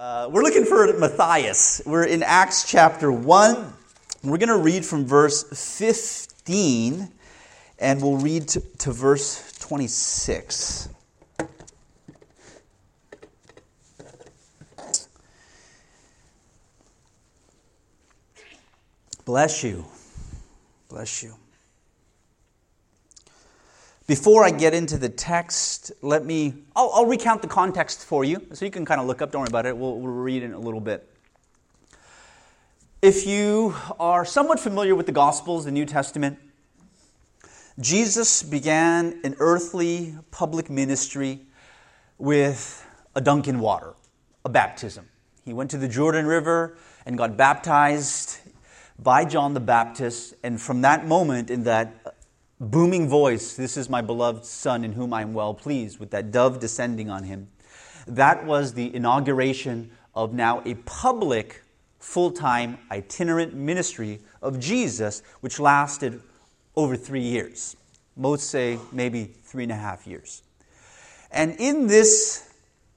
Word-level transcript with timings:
Uh, 0.00 0.26
we're 0.32 0.42
looking 0.42 0.64
for 0.64 0.90
Matthias. 0.96 1.82
We're 1.84 2.04
in 2.04 2.22
Acts 2.22 2.66
chapter 2.66 3.12
1. 3.12 3.72
We're 4.24 4.38
going 4.38 4.48
to 4.48 4.56
read 4.56 4.82
from 4.82 5.04
verse 5.04 5.42
15 5.76 7.12
and 7.78 8.00
we'll 8.00 8.16
read 8.16 8.48
to, 8.48 8.60
to 8.78 8.92
verse 8.92 9.52
26. 9.58 10.88
Bless 19.26 19.62
you. 19.62 19.84
Bless 20.88 21.22
you. 21.22 21.34
Before 24.10 24.44
I 24.44 24.50
get 24.50 24.74
into 24.74 24.98
the 24.98 25.08
text, 25.08 25.92
let 26.02 26.24
me, 26.24 26.64
I'll, 26.74 26.90
I'll, 26.92 27.06
recount 27.06 27.42
the 27.42 27.46
context 27.46 28.04
for 28.04 28.24
you 28.24 28.44
so 28.52 28.64
you 28.64 28.70
can 28.72 28.84
kind 28.84 29.00
of 29.00 29.06
look 29.06 29.22
up. 29.22 29.30
Don't 29.30 29.42
worry 29.42 29.48
about 29.48 29.66
it. 29.66 29.76
We'll, 29.76 30.00
we'll 30.00 30.12
read 30.12 30.42
in 30.42 30.52
a 30.52 30.58
little 30.58 30.80
bit. 30.80 31.08
If 33.02 33.24
you 33.24 33.72
are 34.00 34.24
somewhat 34.24 34.58
familiar 34.58 34.96
with 34.96 35.06
the 35.06 35.12
Gospels, 35.12 35.64
the 35.64 35.70
New 35.70 35.86
Testament, 35.86 36.40
Jesus 37.78 38.42
began 38.42 39.20
an 39.22 39.36
earthly 39.38 40.16
public 40.32 40.68
ministry 40.68 41.42
with 42.18 42.84
a 43.14 43.20
dunk 43.20 43.46
in 43.46 43.60
water, 43.60 43.94
a 44.44 44.48
baptism. 44.48 45.08
He 45.44 45.52
went 45.52 45.70
to 45.70 45.78
the 45.78 45.86
Jordan 45.86 46.26
River 46.26 46.76
and 47.06 47.16
got 47.16 47.36
baptized 47.36 48.40
by 48.98 49.24
John 49.24 49.54
the 49.54 49.60
Baptist, 49.60 50.34
and 50.42 50.60
from 50.60 50.80
that 50.80 51.06
moment, 51.06 51.48
in 51.48 51.62
that 51.62 52.16
booming 52.60 53.08
voice, 53.08 53.54
This 53.54 53.76
is 53.76 53.88
my 53.88 54.02
beloved 54.02 54.44
Son 54.44 54.84
in 54.84 54.92
whom 54.92 55.14
I 55.14 55.22
am 55.22 55.32
well 55.32 55.54
pleased, 55.54 55.98
with 55.98 56.10
that 56.10 56.30
dove 56.30 56.60
descending 56.60 57.08
on 57.08 57.24
him. 57.24 57.48
That 58.06 58.44
was 58.44 58.74
the 58.74 58.94
inauguration 58.94 59.90
of 60.14 60.34
now 60.34 60.62
a 60.66 60.74
public, 60.74 61.62
full 61.98 62.30
time, 62.30 62.78
itinerant 62.90 63.54
ministry 63.54 64.20
of 64.42 64.60
Jesus, 64.60 65.22
which 65.40 65.58
lasted 65.58 66.20
over 66.76 66.96
three 66.96 67.22
years. 67.22 67.76
Most 68.16 68.50
say 68.50 68.78
maybe 68.92 69.24
three 69.24 69.62
and 69.62 69.72
a 69.72 69.76
half 69.76 70.06
years. 70.06 70.42
And 71.30 71.56
in 71.58 71.86
this 71.86 72.52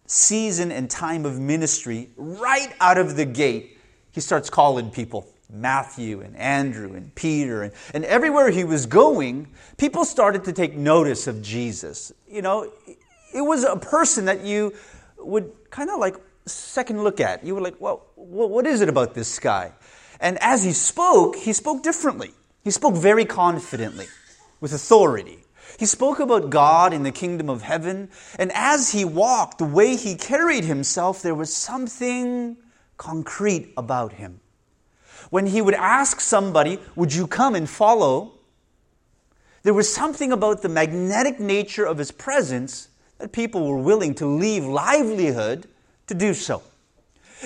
season 0.05 0.71
and 0.71 0.89
time 0.89 1.25
of 1.25 1.39
ministry, 1.39 2.09
right 2.17 2.73
out 2.81 2.97
of 2.97 3.15
the 3.15 3.25
gate, 3.25 3.77
he 4.11 4.19
starts 4.19 4.49
calling 4.49 4.91
people. 4.91 5.32
Matthew 5.53 6.21
and 6.21 6.35
Andrew 6.35 6.95
and 6.95 7.13
Peter, 7.13 7.61
and, 7.61 7.73
and 7.93 8.03
everywhere 8.05 8.49
he 8.49 8.63
was 8.63 8.87
going, 8.87 9.47
people 9.77 10.03
started 10.03 10.43
to 10.45 10.53
take 10.53 10.75
notice 10.75 11.27
of 11.27 11.41
Jesus. 11.41 12.11
You 12.27 12.41
know, 12.41 12.71
it 13.33 13.41
was 13.41 13.63
a 13.63 13.77
person 13.77 14.25
that 14.25 14.43
you 14.43 14.73
would 15.19 15.51
kind 15.69 15.89
of 15.89 15.99
like 15.99 16.15
second 16.45 17.03
look 17.03 17.19
at. 17.19 17.45
You 17.45 17.55
were 17.55 17.61
like, 17.61 17.79
well, 17.79 18.07
what 18.15 18.65
is 18.65 18.81
it 18.81 18.89
about 18.89 19.13
this 19.13 19.39
guy? 19.39 19.71
And 20.19 20.37
as 20.41 20.63
he 20.63 20.71
spoke, 20.71 21.35
he 21.35 21.53
spoke 21.53 21.83
differently. 21.83 22.31
He 22.63 22.71
spoke 22.71 22.95
very 22.95 23.25
confidently, 23.25 24.07
with 24.59 24.73
authority. 24.73 25.39
He 25.77 25.85
spoke 25.85 26.19
about 26.19 26.49
God 26.49 26.93
and 26.93 27.05
the 27.05 27.11
kingdom 27.11 27.49
of 27.49 27.61
heaven. 27.61 28.09
And 28.39 28.51
as 28.53 28.91
he 28.91 29.05
walked, 29.05 29.57
the 29.57 29.65
way 29.65 29.95
he 29.95 30.15
carried 30.15 30.63
himself, 30.63 31.21
there 31.21 31.35
was 31.35 31.53
something 31.53 32.57
concrete 32.97 33.73
about 33.75 34.13
him 34.13 34.39
when 35.29 35.47
he 35.47 35.61
would 35.61 35.73
ask 35.73 36.19
somebody, 36.19 36.79
Would 36.95 37.13
you 37.13 37.27
come 37.27 37.55
and 37.55 37.69
follow? 37.69 38.33
There 39.63 39.73
was 39.73 39.93
something 39.93 40.31
about 40.31 40.61
the 40.61 40.69
magnetic 40.69 41.39
nature 41.39 41.85
of 41.85 41.97
his 41.97 42.11
presence 42.11 42.89
that 43.17 43.31
people 43.31 43.65
were 43.65 43.77
willing 43.77 44.13
to 44.15 44.25
leave 44.25 44.65
livelihood 44.65 45.67
to 46.07 46.13
do 46.13 46.33
so. 46.33 46.61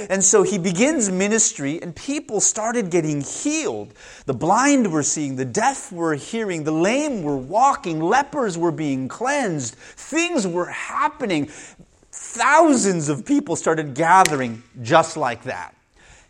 And 0.10 0.24
so 0.24 0.44
he 0.44 0.58
begins 0.58 1.10
ministry, 1.10 1.82
and 1.82 1.96
people 1.96 2.40
started 2.40 2.90
getting 2.92 3.22
healed. 3.22 3.94
The 4.26 4.34
blind 4.34 4.92
were 4.92 5.04
seeing, 5.04 5.36
the 5.36 5.46
deaf 5.46 5.92
were 5.92 6.16
hearing, 6.16 6.64
the 6.64 6.72
lame 6.72 7.24
were 7.24 7.38
walking, 7.38 8.00
lepers 8.00 8.58
were 8.58 8.72
being 8.72 9.08
cleansed. 9.08 9.76
Things 9.76 10.46
were 10.46 10.68
happening. 10.68 11.50
Thousands 12.12 13.10
of 13.10 13.26
people 13.26 13.56
started 13.56 13.96
gathering 13.96 14.62
just 14.82 15.18
like 15.18 15.44
that 15.44 15.77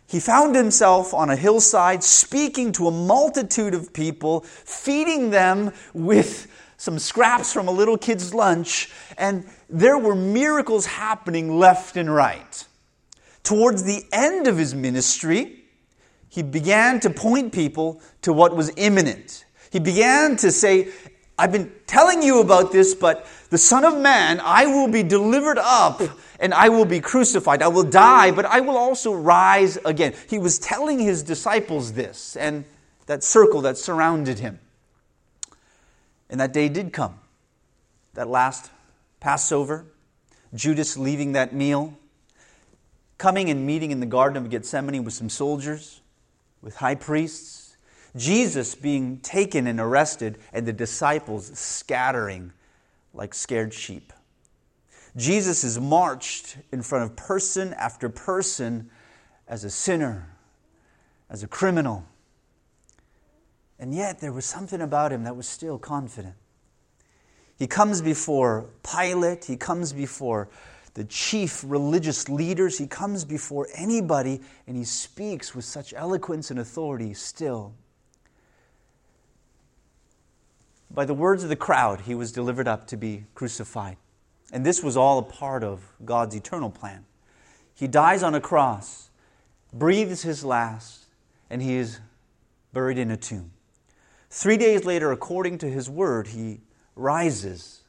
he 0.08 0.20
found 0.20 0.56
himself 0.56 1.12
on 1.12 1.28
a 1.28 1.36
hillside 1.36 2.02
speaking 2.02 2.72
to 2.72 2.88
a 2.88 2.90
multitude 2.90 3.74
of 3.74 3.92
people, 3.92 4.40
feeding 4.40 5.28
them 5.28 5.70
with 5.92 6.50
some 6.78 6.98
scraps 6.98 7.52
from 7.52 7.68
a 7.68 7.70
little 7.70 7.98
kid's 7.98 8.32
lunch, 8.32 8.90
and 9.18 9.44
there 9.68 9.98
were 9.98 10.14
miracles 10.14 10.86
happening 10.86 11.58
left 11.58 11.96
and 11.98 12.12
right. 12.12 12.66
Towards 13.42 13.82
the 13.82 14.02
end 14.10 14.46
of 14.46 14.56
his 14.56 14.74
ministry, 14.74 15.64
he 16.30 16.42
began 16.42 17.00
to 17.00 17.10
point 17.10 17.52
people 17.52 18.00
to 18.22 18.32
what 18.32 18.56
was 18.56 18.72
imminent. 18.76 19.44
He 19.70 19.78
began 19.78 20.36
to 20.36 20.50
say, 20.50 20.88
I've 21.38 21.52
been 21.52 21.70
telling 21.86 22.22
you 22.22 22.40
about 22.40 22.72
this, 22.72 22.94
but 22.94 23.26
the 23.50 23.58
Son 23.58 23.84
of 23.84 24.00
Man, 24.00 24.40
I 24.42 24.64
will 24.64 24.88
be 24.88 25.02
delivered 25.02 25.58
up 25.58 26.00
and 26.38 26.54
I 26.54 26.68
will 26.68 26.84
be 26.84 27.00
crucified. 27.00 27.62
I 27.62 27.68
will 27.68 27.84
die, 27.84 28.30
but 28.30 28.44
I 28.44 28.60
will 28.60 28.76
also 28.76 29.12
rise 29.12 29.76
again. 29.84 30.14
He 30.28 30.38
was 30.38 30.58
telling 30.58 30.98
his 30.98 31.22
disciples 31.22 31.92
this 31.92 32.36
and 32.36 32.64
that 33.06 33.24
circle 33.24 33.62
that 33.62 33.76
surrounded 33.76 34.38
him. 34.38 34.60
And 36.30 36.40
that 36.40 36.52
day 36.52 36.68
did 36.68 36.92
come. 36.92 37.18
That 38.14 38.28
last 38.28 38.70
Passover, 39.20 39.86
Judas 40.54 40.96
leaving 40.96 41.32
that 41.32 41.52
meal, 41.52 41.98
coming 43.16 43.50
and 43.50 43.66
meeting 43.66 43.90
in 43.90 44.00
the 44.00 44.06
Garden 44.06 44.36
of 44.36 44.50
Gethsemane 44.50 45.04
with 45.04 45.14
some 45.14 45.28
soldiers, 45.28 46.00
with 46.62 46.76
high 46.76 46.94
priests, 46.94 47.76
Jesus 48.16 48.74
being 48.74 49.18
taken 49.18 49.66
and 49.66 49.80
arrested, 49.80 50.38
and 50.52 50.66
the 50.66 50.72
disciples 50.72 51.56
scattering 51.58 52.52
like 53.12 53.34
scared 53.34 53.74
sheep. 53.74 54.12
Jesus 55.18 55.64
is 55.64 55.80
marched 55.80 56.58
in 56.70 56.80
front 56.80 57.10
of 57.10 57.16
person 57.16 57.74
after 57.74 58.08
person 58.08 58.88
as 59.48 59.64
a 59.64 59.70
sinner, 59.70 60.30
as 61.28 61.42
a 61.42 61.48
criminal. 61.48 62.04
And 63.80 63.92
yet 63.92 64.20
there 64.20 64.32
was 64.32 64.44
something 64.44 64.80
about 64.80 65.12
him 65.12 65.24
that 65.24 65.36
was 65.36 65.48
still 65.48 65.76
confident. 65.76 66.34
He 67.58 67.66
comes 67.66 68.00
before 68.00 68.70
Pilate, 68.84 69.44
he 69.44 69.56
comes 69.56 69.92
before 69.92 70.48
the 70.94 71.02
chief 71.04 71.64
religious 71.66 72.28
leaders, 72.28 72.78
he 72.78 72.86
comes 72.86 73.24
before 73.24 73.66
anybody, 73.74 74.40
and 74.68 74.76
he 74.76 74.84
speaks 74.84 75.52
with 75.52 75.64
such 75.64 75.92
eloquence 75.94 76.52
and 76.52 76.60
authority 76.60 77.12
still. 77.12 77.74
By 80.92 81.04
the 81.04 81.14
words 81.14 81.42
of 81.42 81.48
the 81.48 81.56
crowd, 81.56 82.02
he 82.02 82.14
was 82.14 82.30
delivered 82.30 82.68
up 82.68 82.86
to 82.88 82.96
be 82.96 83.24
crucified. 83.34 83.96
And 84.52 84.64
this 84.64 84.82
was 84.82 84.96
all 84.96 85.18
a 85.18 85.22
part 85.22 85.62
of 85.62 85.80
God's 86.04 86.34
eternal 86.34 86.70
plan. 86.70 87.04
He 87.74 87.86
dies 87.86 88.22
on 88.22 88.34
a 88.34 88.40
cross, 88.40 89.10
breathes 89.72 90.22
his 90.22 90.44
last, 90.44 91.06
and 91.50 91.62
he 91.62 91.76
is 91.76 92.00
buried 92.72 92.98
in 92.98 93.10
a 93.10 93.16
tomb. 93.16 93.52
Three 94.30 94.56
days 94.56 94.84
later, 94.84 95.12
according 95.12 95.58
to 95.58 95.70
his 95.70 95.88
word, 95.88 96.28
he 96.28 96.60
rises. 96.96 97.82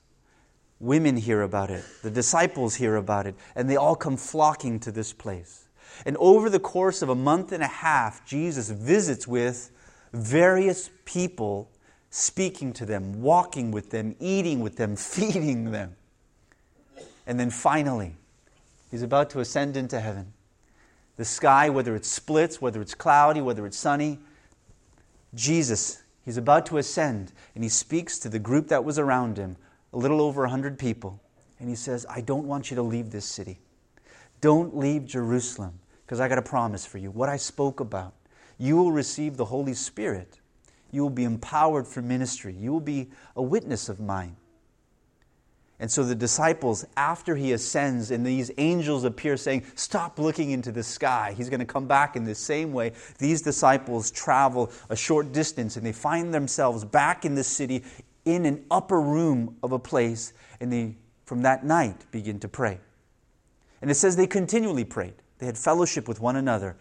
Women 0.80 1.18
hear 1.18 1.42
about 1.42 1.70
it, 1.70 1.84
the 2.04 2.12
disciples 2.12 2.76
hear 2.76 2.96
about 2.96 3.28
it, 3.28 3.36
and 3.56 3.70
they 3.70 3.76
all 3.76 3.96
come 3.96 4.16
flocking 4.16 4.80
to 4.82 4.92
this 4.92 5.12
place. 5.12 5.68
And 6.06 6.16
over 6.18 6.50
the 6.50 6.60
course 6.60 7.02
of 7.02 7.10
a 7.10 7.16
month 7.16 7.52
and 7.52 7.62
a 7.62 7.68
half, 7.68 8.26
Jesus 8.26 8.70
visits 8.70 9.28
with 9.28 9.72
various 10.14 10.90
people, 11.04 11.70
speaking 12.10 12.72
to 12.74 12.86
them, 12.86 13.22
walking 13.22 13.72
with 13.72 13.90
them, 13.90 14.16
eating 14.20 14.62
with 14.62 14.78
them, 14.78 14.96
feeding 14.96 15.72
them. 15.72 15.96
And 17.30 17.40
then 17.40 17.52
finally, 17.52 18.16
he's 18.90 19.04
about 19.04 19.30
to 19.30 19.40
ascend 19.40 19.78
into 19.78 20.00
heaven. 20.00 20.34
The 21.16 21.26
sky, 21.26 21.70
whether 21.70 21.96
it 21.96 22.04
splits, 22.04 22.60
whether 22.60 22.82
it's 22.82 22.96
cloudy, 22.96 23.40
whether 23.40 23.68
it's 23.68 23.78
sunny, 23.78 24.18
Jesus, 25.36 26.02
he's 26.26 26.38
about 26.38 26.66
to 26.66 26.80
ascend, 26.80 27.32
and 27.54 27.64
he 27.64 27.70
speaks 27.70 28.18
to 28.18 28.30
the 28.30 28.40
group 28.40 28.70
that 28.70 28.84
was 28.84 28.98
around 28.98 29.38
him, 29.38 29.58
a 29.94 29.98
little 29.98 30.22
over 30.22 30.42
100 30.42 30.80
people. 30.80 31.22
And 31.60 31.70
he 31.70 31.76
says, 31.76 32.04
I 32.10 32.22
don't 32.22 32.48
want 32.48 32.72
you 32.72 32.76
to 32.78 32.82
leave 32.82 33.12
this 33.12 33.26
city. 33.26 33.60
Don't 34.42 34.76
leave 34.76 35.06
Jerusalem, 35.06 35.80
because 36.08 36.20
I 36.20 36.28
got 36.30 36.40
a 36.40 36.42
promise 36.42 36.84
for 36.84 36.98
you. 36.98 37.12
What 37.12 37.30
I 37.30 37.38
spoke 37.38 37.80
about, 37.80 38.16
you 38.58 38.76
will 38.76 38.92
receive 38.92 39.38
the 39.38 39.46
Holy 39.46 39.76
Spirit. 39.76 40.40
You 40.90 41.04
will 41.04 41.12
be 41.12 41.26
empowered 41.26 41.86
for 41.86 42.02
ministry. 42.02 42.56
You 42.56 42.72
will 42.72 42.80
be 42.80 43.12
a 43.36 43.44
witness 43.44 43.88
of 43.88 44.00
mine. 44.00 44.36
And 45.82 45.90
so 45.90 46.04
the 46.04 46.16
disciples, 46.16 46.86
after 46.98 47.38
he 47.38 47.54
ascends 47.54 48.12
and 48.12 48.26
these 48.26 48.52
angels 48.58 49.06
appear 49.06 49.38
saying, 49.38 49.64
Stop 49.76 50.20
looking 50.20 50.52
into 50.52 50.74
the 50.74 50.84
sky, 50.84 51.34
he's 51.38 51.50
going 51.50 51.62
to 51.62 51.66
come 51.66 51.88
back 51.88 52.18
in 52.18 52.26
the 52.26 52.36
same 52.36 52.74
way. 52.74 52.92
These 53.18 53.42
disciples 53.42 54.12
travel 54.12 54.72
a 54.90 54.96
short 54.96 55.32
distance 55.32 55.78
and 55.78 55.86
they 55.86 55.94
find 55.94 56.34
themselves 56.34 56.84
back 56.84 57.24
in 57.24 57.36
the 57.36 57.46
city 57.46 57.84
in 58.26 58.46
an 58.46 58.66
upper 58.70 59.00
room 59.00 59.56
of 59.64 59.72
a 59.72 59.80
place, 59.80 60.34
and 60.60 60.72
they, 60.72 60.96
from 61.26 61.42
that 61.44 61.66
night, 61.66 62.06
begin 62.12 62.40
to 62.42 62.50
pray. 62.50 62.80
And 63.82 63.90
it 63.90 63.96
says 63.96 64.16
they 64.16 64.28
continually 64.28 64.84
prayed. 64.84 65.16
They 65.40 65.46
had 65.46 65.58
fellowship 65.58 66.08
with 66.08 66.20
one 66.20 66.36
another. 66.36 66.76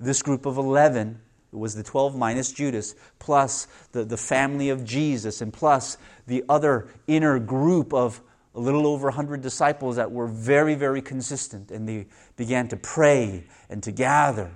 This 0.00 0.22
group 0.22 0.46
of 0.46 0.56
11 0.56 1.20
was 1.52 1.74
the 1.74 1.82
12 1.82 2.16
minus 2.16 2.52
Judas, 2.52 2.94
plus 3.18 3.68
the, 3.92 4.04
the 4.04 4.16
family 4.16 4.70
of 4.70 4.84
Jesus, 4.84 5.42
and 5.42 5.52
plus 5.52 5.98
the 6.26 6.44
other 6.48 6.88
inner 7.06 7.38
group 7.38 7.92
of 7.92 8.22
a 8.58 8.60
little 8.60 8.88
over 8.88 9.06
100 9.06 9.40
disciples 9.40 9.96
that 9.96 10.10
were 10.10 10.26
very, 10.26 10.74
very 10.74 11.00
consistent. 11.00 11.70
And 11.70 11.88
they 11.88 12.06
began 12.36 12.66
to 12.68 12.76
pray 12.76 13.44
and 13.70 13.80
to 13.84 13.92
gather. 13.92 14.50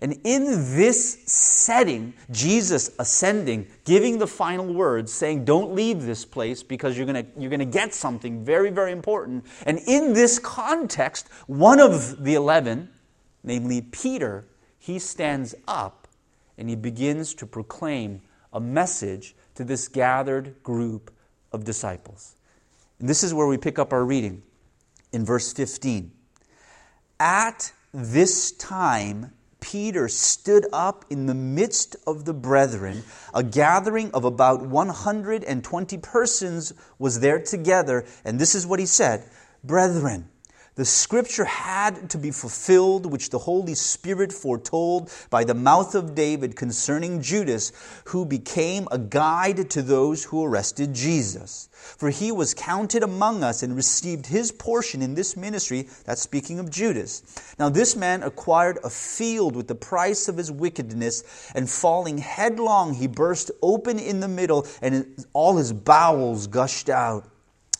And 0.00 0.20
in 0.24 0.44
this 0.76 1.24
setting, 1.26 2.14
Jesus 2.30 2.90
ascending, 2.98 3.66
giving 3.84 4.18
the 4.18 4.26
final 4.26 4.72
words, 4.72 5.12
saying, 5.12 5.44
Don't 5.44 5.74
leave 5.74 6.04
this 6.04 6.24
place 6.24 6.62
because 6.62 6.96
you're 6.96 7.06
going 7.06 7.26
you're 7.36 7.50
to 7.50 7.64
get 7.64 7.92
something 7.92 8.44
very, 8.44 8.70
very 8.70 8.92
important. 8.92 9.44
And 9.66 9.80
in 9.86 10.12
this 10.12 10.38
context, 10.38 11.28
one 11.46 11.80
of 11.80 12.22
the 12.22 12.34
eleven, 12.34 12.88
namely 13.42 13.82
Peter, 13.82 14.46
he 14.78 14.98
stands 14.98 15.54
up 15.66 16.06
and 16.56 16.68
he 16.68 16.76
begins 16.76 17.34
to 17.34 17.46
proclaim 17.46 18.22
a 18.52 18.60
message 18.60 19.34
to 19.56 19.64
this 19.64 19.88
gathered 19.88 20.62
group 20.62 21.12
of 21.52 21.64
disciples. 21.64 22.36
This 23.06 23.22
is 23.22 23.34
where 23.34 23.46
we 23.46 23.58
pick 23.58 23.78
up 23.78 23.92
our 23.92 24.02
reading 24.02 24.42
in 25.12 25.26
verse 25.26 25.52
15. 25.52 26.10
At 27.20 27.70
this 27.92 28.50
time, 28.52 29.34
Peter 29.60 30.08
stood 30.08 30.66
up 30.72 31.04
in 31.10 31.26
the 31.26 31.34
midst 31.34 31.96
of 32.06 32.24
the 32.24 32.32
brethren. 32.32 33.02
A 33.34 33.42
gathering 33.42 34.10
of 34.12 34.24
about 34.24 34.62
120 34.62 35.98
persons 35.98 36.72
was 36.98 37.20
there 37.20 37.40
together, 37.42 38.06
and 38.24 38.38
this 38.38 38.54
is 38.54 38.66
what 38.66 38.80
he 38.80 38.86
said 38.86 39.28
Brethren, 39.62 40.30
the 40.76 40.84
scripture 40.84 41.44
had 41.44 42.10
to 42.10 42.18
be 42.18 42.32
fulfilled, 42.32 43.06
which 43.06 43.30
the 43.30 43.38
Holy 43.38 43.74
Spirit 43.74 44.32
foretold 44.32 45.12
by 45.30 45.44
the 45.44 45.54
mouth 45.54 45.94
of 45.94 46.14
David 46.14 46.56
concerning 46.56 47.22
Judas, 47.22 47.72
who 48.06 48.24
became 48.24 48.88
a 48.90 48.98
guide 48.98 49.70
to 49.70 49.82
those 49.82 50.24
who 50.24 50.44
arrested 50.44 50.92
Jesus. 50.92 51.68
For 51.72 52.10
he 52.10 52.32
was 52.32 52.54
counted 52.54 53.02
among 53.02 53.44
us 53.44 53.62
and 53.62 53.76
received 53.76 54.26
his 54.26 54.50
portion 54.50 55.00
in 55.00 55.14
this 55.14 55.36
ministry. 55.36 55.88
That's 56.06 56.22
speaking 56.22 56.58
of 56.58 56.70
Judas. 56.70 57.22
Now, 57.58 57.68
this 57.68 57.94
man 57.94 58.22
acquired 58.22 58.78
a 58.82 58.90
field 58.90 59.54
with 59.54 59.68
the 59.68 59.74
price 59.74 60.26
of 60.26 60.36
his 60.36 60.50
wickedness, 60.50 61.52
and 61.54 61.70
falling 61.70 62.18
headlong, 62.18 62.94
he 62.94 63.06
burst 63.06 63.50
open 63.62 63.98
in 63.98 64.20
the 64.20 64.28
middle, 64.28 64.66
and 64.82 65.24
all 65.32 65.56
his 65.56 65.72
bowels 65.72 66.48
gushed 66.48 66.88
out. 66.88 67.28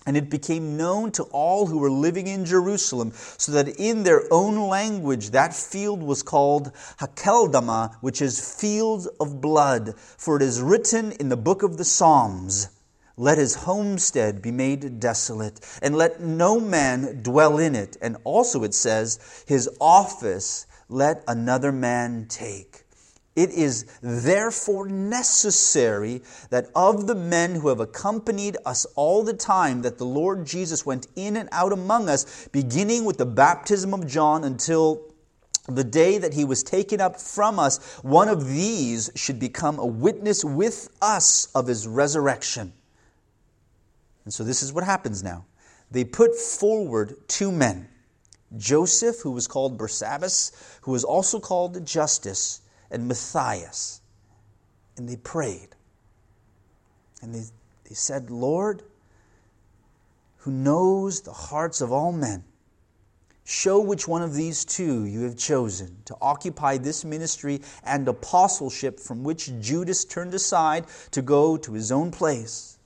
And 0.07 0.17
it 0.17 0.29
became 0.29 0.77
known 0.77 1.13
to 1.13 1.23
all 1.25 1.67
who 1.67 1.79
were 1.79 1.91
living 1.91 2.27
in 2.27 2.45
Jerusalem, 2.45 3.13
so 3.39 3.53
that 3.53 3.69
in 3.69 4.03
their 4.03 4.23
own 4.31 4.69
language 4.69 5.31
that 5.31 5.55
field 5.55 6.03
was 6.03 6.23
called 6.23 6.73
Hakeldama, 6.99 7.97
which 8.03 8.21
is 8.21 8.61
field 8.61 9.09
of 9.19 9.41
blood. 9.41 9.95
For 10.19 10.37
it 10.37 10.43
is 10.43 10.61
written 10.61 11.13
in 11.13 11.31
the 11.31 11.37
book 11.37 11.63
of 11.63 11.79
the 11.79 11.85
Psalms, 11.85 12.69
Let 13.17 13.39
his 13.39 13.55
homestead 13.55 14.43
be 14.43 14.51
made 14.51 15.01
desolate, 15.01 15.61
and 15.81 15.97
let 15.97 16.21
no 16.21 16.61
man 16.61 17.23
dwell 17.23 17.59
in 17.59 17.75
it. 17.75 17.97
And 18.03 18.19
also 18.25 18.63
it 18.63 18.75
says, 18.75 19.45
His 19.47 19.71
office 19.81 20.67
let 20.89 21.25
another 21.27 21.73
man 21.73 22.27
take. 22.29 22.84
It 23.37 23.51
is 23.51 23.85
therefore 24.01 24.87
necessary 24.87 26.23
that 26.51 26.71
of 26.75 27.09
the 27.09 27.17
men 27.17 27.57
who 27.57 27.69
have 27.69 27.81
accompanied 27.81 28.57
us 28.65 28.87
all 28.95 29.25
the 29.25 29.33
time 29.33 29.83
that 29.83 29.99
the 29.99 30.07
Lord 30.07 30.47
Jesus 30.47 30.87
went 30.87 31.09
in 31.17 31.37
and 31.37 31.49
out 31.51 31.73
among 31.73 32.09
us, 32.09 32.49
beginning 32.53 33.05
with 33.05 33.19
the 33.19 33.27
baptism 33.27 33.93
of 33.93 34.07
John 34.07 34.45
until 34.45 35.13
the 35.67 35.83
day 35.83 36.19
that 36.19 36.35
he 36.35 36.45
was 36.45 36.63
taken 36.63 37.01
up 37.01 37.21
from 37.21 37.59
us, 37.59 37.79
one 38.03 38.29
of 38.29 38.47
these 38.47 39.11
should 39.17 39.41
become 39.41 39.79
a 39.79 39.87
witness 39.87 40.45
with 40.45 40.89
us 41.03 41.49
of 41.55 41.67
his 41.67 41.89
resurrection. 41.89 42.73
And 44.25 44.33
so 44.33 44.45
this 44.45 44.63
is 44.63 44.73
what 44.73 44.85
happens 44.85 45.25
now. 45.25 45.45
They 45.91 46.05
put 46.05 46.37
forward 46.37 47.17
two 47.29 47.51
men 47.51 47.89
Joseph, 48.57 49.21
who 49.21 49.33
was 49.33 49.49
called 49.49 49.77
Barsabbas, 49.77 50.53
who 50.83 50.93
was 50.93 51.03
also 51.03 51.41
called 51.41 51.85
Justus 51.85 52.61
and 52.95 53.09
Matthias. 53.09 54.01
And 54.97 55.09
they 55.09 55.17
prayed. 55.17 55.69
And 57.21 57.35
they, 57.35 57.43
they 57.89 57.95
said, 57.95 58.31
Lord, 58.31 58.83
who 60.39 60.53
knows 60.53 61.23
the 61.23 61.33
hearts 61.33 61.81
of 61.81 61.91
all 61.91 62.13
men, 62.13 62.45
show 63.45 63.81
which 63.81 64.07
one 64.07 64.23
of 64.23 64.35
these 64.35 64.65
two 64.65 65.05
you 65.05 65.23
have 65.23 65.37
chosen 65.37 65.97
to 66.05 66.17
occupy 66.23 66.79
this 66.79 67.05
ministry 67.05 67.61
and 67.83 68.07
apostleship 68.07 69.01
from 69.01 69.25
which 69.25 69.51
Judas 69.61 70.05
turned 70.05 70.33
aside 70.33 70.87
to 71.11 71.23
go 71.23 71.57
to 71.57 71.73
his 71.73 71.91
own 71.91 72.11
place. 72.11 72.79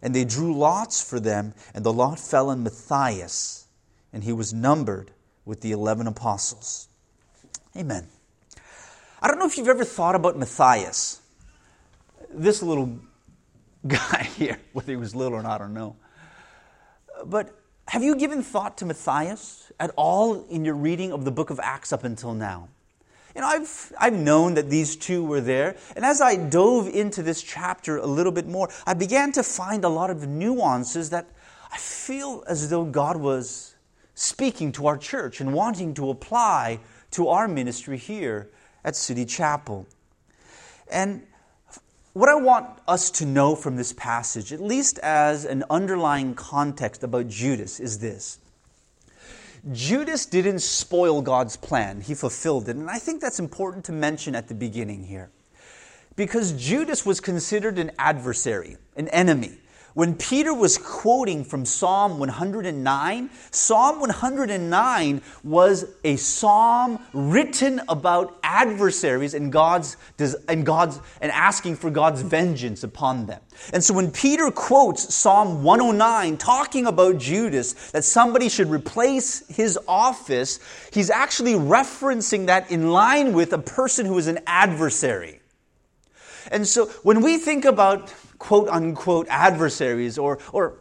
And 0.00 0.14
they 0.14 0.24
drew 0.24 0.56
lots 0.56 1.02
for 1.02 1.18
them, 1.18 1.54
and 1.74 1.84
the 1.84 1.92
lot 1.92 2.20
fell 2.20 2.50
on 2.50 2.62
Matthias, 2.62 3.66
and 4.12 4.22
he 4.22 4.32
was 4.32 4.54
numbered 4.54 5.10
with 5.44 5.60
the 5.60 5.72
eleven 5.72 6.06
apostles. 6.06 6.88
Amen. 7.76 8.06
I 9.20 9.28
don't 9.28 9.38
know 9.38 9.46
if 9.46 9.56
you've 9.56 9.68
ever 9.68 9.84
thought 9.84 10.14
about 10.14 10.38
Matthias. 10.38 11.20
This 12.30 12.62
little 12.62 12.98
guy 13.86 14.28
here, 14.36 14.60
whether 14.72 14.92
he 14.92 14.96
was 14.96 15.14
little 15.14 15.38
or 15.38 15.42
not, 15.42 15.60
I 15.60 15.64
don't 15.64 15.74
know. 15.74 15.96
But 17.24 17.54
have 17.88 18.02
you 18.02 18.14
given 18.14 18.42
thought 18.42 18.78
to 18.78 18.86
Matthias 18.86 19.72
at 19.80 19.90
all 19.96 20.44
in 20.48 20.64
your 20.64 20.74
reading 20.74 21.12
of 21.12 21.24
the 21.24 21.32
book 21.32 21.50
of 21.50 21.58
Acts 21.62 21.92
up 21.92 22.04
until 22.04 22.34
now? 22.34 22.68
You 23.34 23.40
know, 23.40 23.48
I've, 23.48 23.92
I've 23.98 24.14
known 24.14 24.54
that 24.54 24.70
these 24.70 24.96
two 24.96 25.24
were 25.24 25.40
there, 25.40 25.76
and 25.96 26.04
as 26.04 26.20
I 26.20 26.36
dove 26.36 26.88
into 26.88 27.22
this 27.22 27.42
chapter 27.42 27.96
a 27.96 28.06
little 28.06 28.32
bit 28.32 28.46
more, 28.46 28.68
I 28.86 28.94
began 28.94 29.32
to 29.32 29.42
find 29.42 29.84
a 29.84 29.88
lot 29.88 30.10
of 30.10 30.26
nuances 30.26 31.10
that 31.10 31.26
I 31.72 31.76
feel 31.76 32.44
as 32.46 32.70
though 32.70 32.84
God 32.84 33.16
was 33.16 33.74
speaking 34.14 34.72
to 34.72 34.86
our 34.86 34.96
church 34.96 35.40
and 35.40 35.52
wanting 35.52 35.94
to 35.94 36.10
apply 36.10 36.80
to 37.12 37.28
our 37.28 37.46
ministry 37.46 37.96
here 37.96 38.50
at 38.84 38.96
City 38.96 39.24
Chapel. 39.24 39.86
And 40.90 41.22
what 42.12 42.28
I 42.28 42.34
want 42.34 42.66
us 42.88 43.10
to 43.12 43.26
know 43.26 43.54
from 43.54 43.76
this 43.76 43.92
passage, 43.92 44.52
at 44.52 44.60
least 44.60 44.98
as 45.00 45.44
an 45.44 45.64
underlying 45.70 46.34
context 46.34 47.04
about 47.04 47.28
Judas, 47.28 47.78
is 47.78 47.98
this. 47.98 48.38
Judas 49.72 50.26
didn't 50.26 50.60
spoil 50.60 51.20
God's 51.22 51.56
plan, 51.56 52.00
he 52.00 52.14
fulfilled 52.14 52.68
it. 52.68 52.76
And 52.76 52.90
I 52.90 52.98
think 52.98 53.20
that's 53.20 53.38
important 53.38 53.84
to 53.86 53.92
mention 53.92 54.34
at 54.34 54.48
the 54.48 54.54
beginning 54.54 55.04
here. 55.04 55.30
Because 56.16 56.52
Judas 56.52 57.06
was 57.06 57.20
considered 57.20 57.78
an 57.78 57.92
adversary, 57.98 58.76
an 58.96 59.08
enemy. 59.08 59.58
When 59.98 60.14
Peter 60.14 60.54
was 60.54 60.78
quoting 60.78 61.42
from 61.42 61.64
Psalm 61.64 62.20
109, 62.20 63.30
Psalm 63.50 63.98
109 63.98 65.22
was 65.42 65.86
a 66.04 66.14
psalm 66.14 67.00
written 67.12 67.80
about 67.88 68.38
adversaries 68.44 69.34
and 69.34 69.50
God's 69.50 69.96
and 70.46 70.64
God's 70.64 71.00
and 71.20 71.32
asking 71.32 71.74
for 71.74 71.90
God's 71.90 72.22
vengeance 72.22 72.84
upon 72.84 73.26
them. 73.26 73.40
And 73.72 73.82
so 73.82 73.92
when 73.92 74.12
Peter 74.12 74.52
quotes 74.52 75.12
Psalm 75.12 75.64
109 75.64 76.36
talking 76.36 76.86
about 76.86 77.18
Judas 77.18 77.90
that 77.90 78.04
somebody 78.04 78.48
should 78.48 78.70
replace 78.70 79.48
his 79.48 79.76
office, 79.88 80.60
he's 80.92 81.10
actually 81.10 81.54
referencing 81.54 82.46
that 82.46 82.70
in 82.70 82.92
line 82.92 83.32
with 83.32 83.52
a 83.52 83.58
person 83.58 84.06
who 84.06 84.16
is 84.16 84.28
an 84.28 84.38
adversary. 84.46 85.40
And 86.50 86.66
so 86.66 86.86
when 87.02 87.20
we 87.20 87.38
think 87.38 87.64
about 87.64 88.12
quote 88.38 88.68
unquote 88.68 89.26
adversaries 89.28 90.18
or, 90.18 90.38
or 90.52 90.74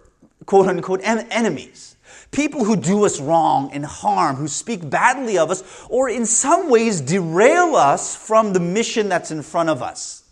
quote 0.45 0.67
unquote 0.67 1.01
en- 1.03 1.27
enemies. 1.31 1.95
People 2.31 2.65
who 2.65 2.75
do 2.75 3.05
us 3.05 3.19
wrong 3.19 3.71
and 3.71 3.86
harm, 3.86 4.36
who 4.36 4.47
speak 4.47 4.89
badly 4.89 5.38
of 5.38 5.50
us, 5.50 5.63
or 5.89 6.09
in 6.09 6.25
some 6.25 6.69
ways 6.69 7.01
derail 7.01 7.75
us 7.75 8.15
from 8.15 8.53
the 8.53 8.59
mission 8.59 9.09
that's 9.09 9.31
in 9.31 9.41
front 9.41 9.69
of 9.69 9.81
us. 9.81 10.24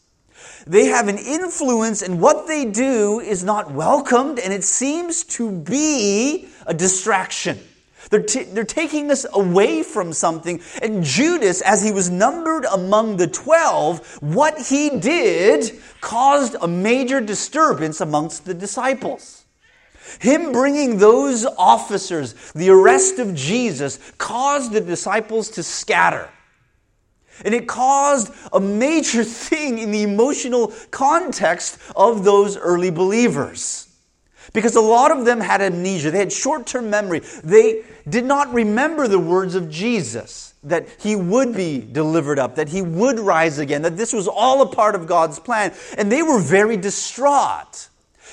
They 0.68 0.86
have 0.86 1.08
an 1.08 1.18
influence, 1.18 2.02
and 2.02 2.20
what 2.20 2.48
they 2.48 2.66
do 2.66 3.20
is 3.20 3.44
not 3.44 3.72
welcomed, 3.72 4.40
and 4.40 4.52
it 4.52 4.64
seems 4.64 5.24
to 5.26 5.52
be 5.52 6.48
a 6.66 6.74
distraction. 6.74 7.60
They're, 8.10 8.24
t- 8.24 8.44
they're 8.44 8.64
taking 8.64 9.12
us 9.12 9.26
away 9.34 9.84
from 9.84 10.14
something. 10.14 10.62
And 10.82 11.04
Judas, 11.04 11.62
as 11.62 11.84
he 11.84 11.92
was 11.92 12.10
numbered 12.10 12.66
among 12.66 13.18
the 13.18 13.28
12, 13.28 14.20
what 14.22 14.60
he 14.60 14.90
did 15.00 15.80
caused 16.02 16.56
a 16.62 16.68
major 16.68 17.20
disturbance 17.20 18.02
amongst 18.02 18.46
the 18.46 18.54
disciples. 18.54 19.46
Him 20.20 20.52
bringing 20.52 20.98
those 20.98 21.46
officers, 21.46 22.34
the 22.54 22.70
arrest 22.70 23.20
of 23.20 23.34
Jesus, 23.34 24.00
caused 24.18 24.72
the 24.72 24.82
disciples 24.82 25.50
to 25.52 25.64
scatter. 25.64 26.30
And 27.44 27.54
it 27.54 27.68
caused 27.68 28.32
a 28.54 28.60
major 28.60 29.24
thing 29.26 29.80
in 29.80 29.92
the 29.92 30.04
emotional 30.04 30.74
context 30.92 31.80
of 31.96 32.24
those 32.24 32.56
early 32.56 32.92
believers. 32.92 33.85
Because 34.56 34.76
a 34.76 34.82
lot 34.82 35.12
of 35.12 35.26
them 35.26 35.42
had 35.42 35.62
amnesia, 35.62 36.10
they 36.10 36.18
had 36.18 36.32
short 36.32 36.66
term 36.66 36.90
memory. 36.90 37.20
They 37.44 37.84
did 38.10 38.24
not 38.24 38.52
remember 38.54 39.08
the 39.08 39.20
words 39.20 39.54
of 39.54 39.70
Jesus 39.70 40.54
that 40.64 40.88
he 41.00 41.16
would 41.16 41.54
be 41.54 41.80
delivered 41.80 42.40
up, 42.40 42.56
that 42.56 42.70
he 42.70 42.82
would 42.82 43.20
rise 43.20 43.60
again, 43.60 43.84
that 43.84 43.98
this 43.98 44.14
was 44.14 44.28
all 44.28 44.62
a 44.62 44.66
part 44.66 44.96
of 44.96 45.06
God's 45.06 45.40
plan. 45.40 45.74
And 45.98 46.12
they 46.12 46.24
were 46.24 46.40
very 46.40 46.78
distraught. 46.78 47.90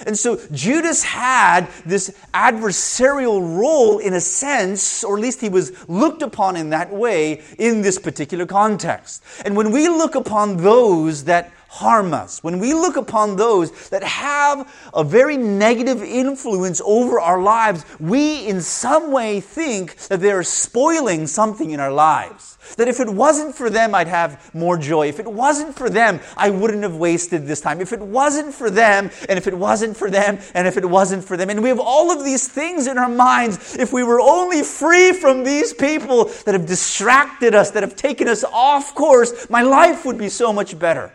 And 0.06 0.16
so 0.16 0.40
Judas 0.52 1.02
had 1.02 1.68
this 1.84 2.16
adversarial 2.32 3.58
role 3.58 3.98
in 3.98 4.14
a 4.14 4.20
sense, 4.20 5.04
or 5.04 5.16
at 5.16 5.22
least 5.22 5.40
he 5.40 5.48
was 5.48 5.88
looked 5.88 6.22
upon 6.22 6.56
in 6.56 6.70
that 6.70 6.92
way 6.92 7.42
in 7.58 7.82
this 7.82 7.98
particular 7.98 8.46
context. 8.46 9.22
And 9.44 9.56
when 9.56 9.70
we 9.72 9.88
look 9.88 10.14
upon 10.14 10.58
those 10.58 11.24
that 11.24 11.52
harm 11.72 12.12
us, 12.12 12.44
when 12.44 12.58
we 12.58 12.74
look 12.74 12.96
upon 12.96 13.36
those 13.36 13.88
that 13.88 14.04
have 14.04 14.70
a 14.92 15.02
very 15.02 15.38
negative 15.38 16.02
influence 16.02 16.82
over 16.84 17.18
our 17.18 17.40
lives, 17.40 17.86
we 17.98 18.46
in 18.46 18.60
some 18.60 19.10
way 19.10 19.40
think 19.40 19.96
that 20.08 20.20
they're 20.20 20.42
spoiling 20.42 21.26
something 21.26 21.70
in 21.70 21.80
our 21.80 21.90
lives. 21.90 22.58
That 22.76 22.88
if 22.88 23.00
it 23.00 23.08
wasn't 23.08 23.54
for 23.54 23.70
them, 23.70 23.94
I'd 23.94 24.06
have 24.06 24.54
more 24.54 24.76
joy. 24.76 25.08
If 25.08 25.18
it 25.18 25.26
wasn't 25.26 25.74
for 25.74 25.88
them, 25.88 26.20
I 26.36 26.50
wouldn't 26.50 26.82
have 26.82 26.96
wasted 26.96 27.46
this 27.46 27.62
time. 27.62 27.80
If 27.80 27.94
it 27.94 28.02
wasn't 28.02 28.52
for 28.54 28.68
them, 28.68 29.10
and 29.26 29.38
if 29.38 29.46
it 29.46 29.54
wasn't 29.54 29.96
for 29.96 30.10
them, 30.10 30.38
and 30.54 30.68
if 30.68 30.76
it 30.76 30.84
wasn't 30.84 31.24
for 31.24 31.38
them. 31.38 31.48
And 31.48 31.62
we 31.62 31.70
have 31.70 31.80
all 31.80 32.12
of 32.12 32.22
these 32.22 32.48
things 32.48 32.86
in 32.86 32.98
our 32.98 33.08
minds. 33.08 33.76
If 33.76 33.94
we 33.94 34.04
were 34.04 34.20
only 34.20 34.62
free 34.62 35.12
from 35.12 35.42
these 35.42 35.72
people 35.72 36.26
that 36.44 36.52
have 36.52 36.66
distracted 36.66 37.54
us, 37.54 37.70
that 37.70 37.82
have 37.82 37.96
taken 37.96 38.28
us 38.28 38.44
off 38.44 38.94
course, 38.94 39.48
my 39.48 39.62
life 39.62 40.04
would 40.04 40.18
be 40.18 40.28
so 40.28 40.52
much 40.52 40.78
better. 40.78 41.10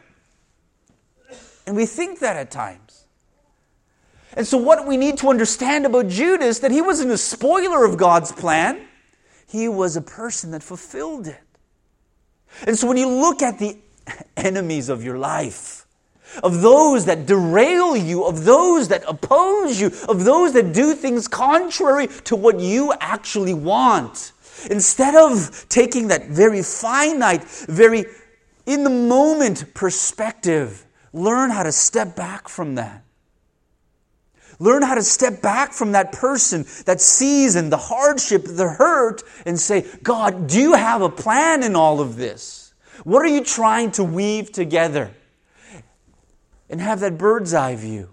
And 1.67 1.75
we 1.75 1.85
think 1.85 2.19
that 2.19 2.37
at 2.37 2.49
times. 2.49 3.05
And 4.33 4.47
so, 4.47 4.57
what 4.57 4.87
we 4.87 4.95
need 4.95 5.17
to 5.17 5.29
understand 5.29 5.85
about 5.85 6.07
Judas 6.07 6.59
that 6.59 6.71
he 6.71 6.81
wasn't 6.81 7.11
a 7.11 7.17
spoiler 7.17 7.85
of 7.85 7.97
God's 7.97 8.31
plan, 8.31 8.87
he 9.47 9.67
was 9.67 9.97
a 9.97 10.01
person 10.01 10.51
that 10.51 10.63
fulfilled 10.63 11.27
it. 11.27 11.41
And 12.65 12.77
so, 12.77 12.87
when 12.87 12.95
you 12.95 13.09
look 13.09 13.41
at 13.41 13.59
the 13.59 13.77
enemies 14.37 14.87
of 14.87 15.03
your 15.03 15.17
life, 15.17 15.85
of 16.41 16.61
those 16.61 17.05
that 17.05 17.25
derail 17.25 17.97
you, 17.97 18.23
of 18.23 18.45
those 18.45 18.87
that 18.87 19.03
oppose 19.07 19.79
you, 19.79 19.87
of 20.07 20.23
those 20.23 20.53
that 20.53 20.73
do 20.73 20.93
things 20.93 21.27
contrary 21.27 22.07
to 22.25 22.35
what 22.37 22.61
you 22.61 22.93
actually 23.01 23.53
want, 23.53 24.31
instead 24.69 25.15
of 25.15 25.65
taking 25.67 26.07
that 26.09 26.27
very 26.27 26.63
finite, 26.63 27.43
very 27.43 28.05
in 28.65 28.83
the 28.83 28.89
moment 28.89 29.73
perspective, 29.73 30.86
Learn 31.17 31.49
how 31.49 31.63
to 31.63 31.71
step 31.71 32.15
back 32.15 32.47
from 32.47 32.75
that. 32.75 33.03
Learn 34.59 34.81
how 34.81 34.95
to 34.95 35.03
step 35.03 35.41
back 35.41 35.73
from 35.73 35.91
that 35.91 36.11
person, 36.11 36.65
that 36.85 37.01
season, 37.01 37.69
the 37.69 37.77
hardship, 37.77 38.43
the 38.45 38.69
hurt, 38.69 39.23
and 39.45 39.59
say, 39.59 39.85
God, 40.01 40.47
do 40.47 40.59
you 40.59 40.73
have 40.73 41.01
a 41.01 41.09
plan 41.09 41.63
in 41.63 41.75
all 41.75 41.99
of 41.99 42.15
this? 42.15 42.73
What 43.03 43.23
are 43.23 43.29
you 43.29 43.43
trying 43.43 43.91
to 43.91 44.03
weave 44.03 44.51
together? 44.51 45.11
And 46.69 46.81
have 46.81 46.99
that 47.01 47.17
bird's 47.17 47.53
eye 47.53 47.75
view. 47.75 48.09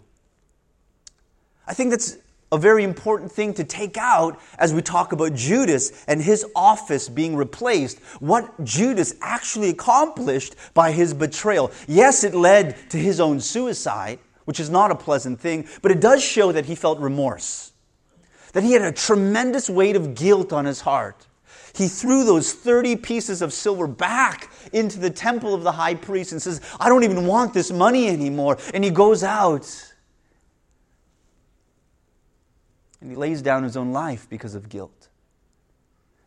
I 1.66 1.74
think 1.74 1.90
that's 1.90 2.16
a 2.52 2.58
very 2.58 2.84
important 2.84 3.32
thing 3.32 3.54
to 3.54 3.64
take 3.64 3.96
out 3.96 4.40
as 4.58 4.72
we 4.72 4.82
talk 4.82 5.12
about 5.12 5.34
Judas 5.34 6.04
and 6.06 6.22
his 6.22 6.46
office 6.54 7.08
being 7.08 7.34
replaced. 7.36 7.98
What 8.20 8.64
Judas 8.64 9.14
actually 9.20 9.70
accomplished 9.70 10.54
by 10.72 10.92
his 10.92 11.14
betrayal. 11.14 11.72
Yes, 11.88 12.24
it 12.24 12.34
led 12.34 12.90
to 12.90 12.98
his 12.98 13.20
own 13.20 13.40
suicide, 13.40 14.18
which 14.44 14.60
is 14.60 14.70
not 14.70 14.90
a 14.90 14.94
pleasant 14.94 15.40
thing, 15.40 15.66
but 15.82 15.90
it 15.90 16.00
does 16.00 16.22
show 16.22 16.52
that 16.52 16.66
he 16.66 16.74
felt 16.74 16.98
remorse, 17.00 17.72
that 18.52 18.62
he 18.62 18.72
had 18.72 18.82
a 18.82 18.92
tremendous 18.92 19.68
weight 19.68 19.96
of 19.96 20.14
guilt 20.14 20.52
on 20.52 20.64
his 20.64 20.82
heart. 20.82 21.26
He 21.74 21.88
threw 21.88 22.24
those 22.24 22.52
30 22.52 22.96
pieces 22.96 23.42
of 23.42 23.52
silver 23.52 23.88
back 23.88 24.48
into 24.72 25.00
the 25.00 25.10
temple 25.10 25.54
of 25.54 25.64
the 25.64 25.72
high 25.72 25.96
priest 25.96 26.30
and 26.30 26.40
says, 26.40 26.60
I 26.78 26.88
don't 26.88 27.02
even 27.02 27.26
want 27.26 27.52
this 27.52 27.72
money 27.72 28.08
anymore. 28.08 28.58
And 28.72 28.84
he 28.84 28.90
goes 28.90 29.24
out 29.24 29.93
and 33.04 33.12
he 33.12 33.18
lays 33.18 33.42
down 33.42 33.64
his 33.64 33.76
own 33.76 33.92
life 33.92 34.26
because 34.30 34.54
of 34.54 34.70
guilt. 34.70 35.10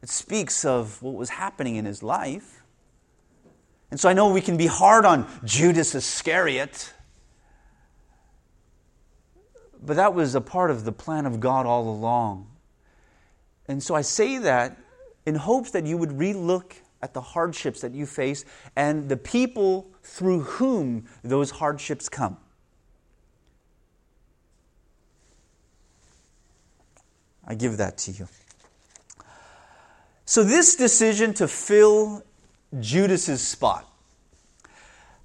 It 0.03 0.09
speaks 0.09 0.63
of 0.63 1.01
what 1.01 1.15
was 1.15 1.29
happening 1.29 1.75
in 1.75 1.85
his 1.85 2.03
life. 2.03 2.61
And 3.89 3.99
so 3.99 4.07
I 4.07 4.13
know 4.13 4.31
we 4.31 4.41
can 4.41 4.57
be 4.57 4.67
hard 4.67 5.03
on 5.03 5.27
Judas 5.43 5.95
Iscariot, 5.95 6.93
but 9.83 9.95
that 9.95 10.13
was 10.13 10.35
a 10.35 10.41
part 10.41 10.69
of 10.69 10.85
the 10.85 10.91
plan 10.91 11.25
of 11.25 11.39
God 11.39 11.65
all 11.65 11.89
along. 11.89 12.47
And 13.67 13.81
so 13.81 13.95
I 13.95 14.01
say 14.01 14.37
that 14.37 14.77
in 15.25 15.33
hopes 15.33 15.71
that 15.71 15.83
you 15.83 15.97
would 15.97 16.11
relook 16.11 16.73
at 17.01 17.15
the 17.15 17.21
hardships 17.21 17.81
that 17.81 17.95
you 17.95 18.05
face 18.05 18.45
and 18.75 19.09
the 19.09 19.17
people 19.17 19.89
through 20.03 20.41
whom 20.41 21.07
those 21.23 21.49
hardships 21.49 22.07
come. 22.07 22.37
I 27.47 27.55
give 27.55 27.77
that 27.77 27.97
to 27.99 28.11
you. 28.11 28.27
So, 30.25 30.43
this 30.43 30.75
decision 30.75 31.33
to 31.35 31.47
fill 31.47 32.21
Judas's 32.77 33.41
spot, 33.41 33.89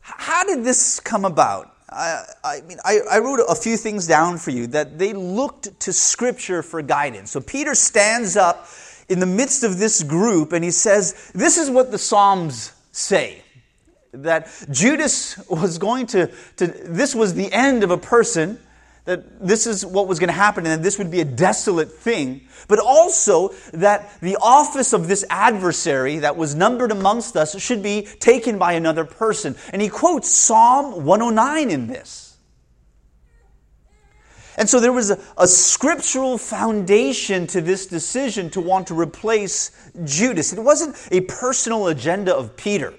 how 0.01 0.45
did 0.45 0.65
this 0.65 1.01
come 1.01 1.25
about? 1.25 1.75
I, 1.89 2.23
I 2.45 2.61
mean, 2.63 2.79
I, 2.85 3.01
I, 3.11 3.19
wrote 3.19 3.41
a 3.47 3.55
few 3.55 3.77
things 3.77 4.07
down 4.07 4.39
for 4.39 4.51
you 4.51 4.67
that 4.69 4.99
they 4.99 5.13
looked 5.13 5.81
to 5.81 5.93
Scripture 5.93 6.63
for 6.63 6.81
guidance. 6.83 7.33
So, 7.33 7.41
Peter 7.41 7.75
stands 7.75 8.37
up 8.37 8.69
in 9.09 9.19
the 9.19 9.27
midst 9.27 9.65
of 9.65 9.79
this 9.79 10.05
group 10.05 10.53
and 10.53 10.65
he 10.65 10.71
says, 10.71 11.33
This 11.35 11.59
is 11.59 11.69
what 11.69 11.91
the 11.91 11.99
Psalms 11.99 12.73
say. 12.93 13.43
That 14.13 14.49
Judas 14.71 15.37
was 15.49 15.79
going 15.79 16.07
to, 16.09 16.31
to 16.59 16.67
this 16.67 17.15
was 17.15 17.35
the 17.35 17.53
end 17.53 17.83
of 17.83 17.91
a 17.91 17.99
person 17.99 18.61
that 19.05 19.47
this 19.47 19.67
is 19.67 19.85
what 19.85 20.07
was 20.07 20.21
going 20.21 20.29
to 20.29 20.35
happen 20.35 20.65
and 20.65 20.79
that 20.79 20.83
this 20.83 20.97
would 20.99 21.11
be 21.11 21.21
a 21.21 21.25
desolate 21.25 21.91
thing, 21.91 22.43
but 22.69 22.79
also 22.79 23.49
that 23.73 24.21
the 24.21 24.37
office 24.41 24.93
of 24.93 25.09
this 25.09 25.25
adversary 25.29 26.19
that 26.21 26.37
was 26.37 26.55
numbered 26.55 26.93
amongst 26.93 27.37
us 27.37 27.61
should 27.61 27.83
be 27.83 28.03
taken 28.21 28.59
by 28.59 28.75
another 28.75 29.05
person. 29.05 29.57
And 29.73 29.83
he 29.83 29.89
quotes 29.89 30.31
Psalm 30.31 31.05
109 31.05 31.71
in 31.71 31.89
this. 31.89 32.37
And 34.57 34.69
so 34.69 34.79
there 34.79 34.93
was 34.93 35.11
a, 35.11 35.19
a 35.39 35.49
scriptural 35.49 36.39
foundation 36.39 37.47
to 37.49 37.61
this 37.61 37.87
decision 37.87 38.51
to 38.51 38.61
want 38.61 38.87
to 38.89 38.95
replace 38.95 39.91
Judas. 40.05 40.53
It 40.53 40.61
wasn't 40.61 40.97
a 41.11 41.23
personal 41.23 41.89
agenda 41.89 42.37
of 42.37 42.57
Peter. 42.57 42.95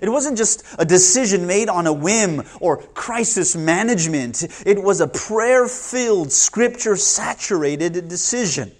It 0.00 0.08
wasn't 0.08 0.38
just 0.38 0.64
a 0.78 0.84
decision 0.84 1.46
made 1.46 1.68
on 1.68 1.86
a 1.86 1.92
whim 1.92 2.42
or 2.60 2.78
crisis 2.78 3.54
management. 3.54 4.42
It 4.64 4.82
was 4.82 5.00
a 5.00 5.06
prayer 5.06 5.68
filled, 5.68 6.32
scripture 6.32 6.96
saturated 6.96 8.08
decision. 8.08 8.72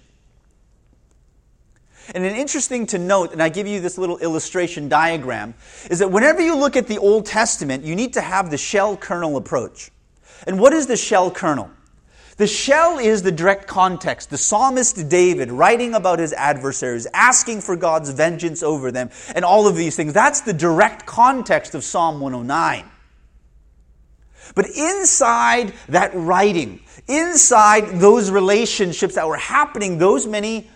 And 2.13 2.25
an 2.25 2.35
interesting 2.35 2.85
to 2.87 2.97
note, 2.97 3.31
and 3.31 3.41
I 3.41 3.49
give 3.49 3.67
you 3.67 3.79
this 3.79 3.97
little 3.97 4.17
illustration 4.17 4.89
diagram, 4.89 5.53
is 5.89 5.99
that 5.99 6.11
whenever 6.11 6.41
you 6.41 6.55
look 6.55 6.75
at 6.75 6.87
the 6.87 6.97
Old 6.97 7.25
Testament, 7.25 7.85
you 7.85 7.95
need 7.95 8.13
to 8.13 8.21
have 8.21 8.49
the 8.49 8.57
shell 8.57 8.97
kernel 8.97 9.37
approach. 9.37 9.89
And 10.45 10.59
what 10.59 10.73
is 10.73 10.87
the 10.87 10.97
shell 10.97 11.31
kernel? 11.31 11.69
The 12.37 12.47
shell 12.47 12.97
is 12.97 13.21
the 13.21 13.31
direct 13.31 13.67
context. 13.67 14.29
The 14.29 14.37
psalmist 14.37 15.07
David 15.07 15.51
writing 15.51 15.93
about 15.93 16.19
his 16.19 16.33
adversaries, 16.33 17.05
asking 17.13 17.61
for 17.61 17.75
God's 17.75 18.09
vengeance 18.09 18.63
over 18.63 18.91
them, 18.91 19.11
and 19.35 19.45
all 19.45 19.67
of 19.67 19.75
these 19.75 19.95
things. 19.95 20.13
That's 20.13 20.41
the 20.41 20.53
direct 20.53 21.05
context 21.05 21.75
of 21.75 21.83
Psalm 21.83 22.19
109. 22.19 22.85
But 24.55 24.65
inside 24.69 25.73
that 25.89 26.11
writing, 26.13 26.81
inside 27.07 27.99
those 27.99 28.31
relationships 28.31 29.15
that 29.15 29.27
were 29.27 29.37
happening 29.37 29.97
those 29.97 30.27
many 30.27 30.69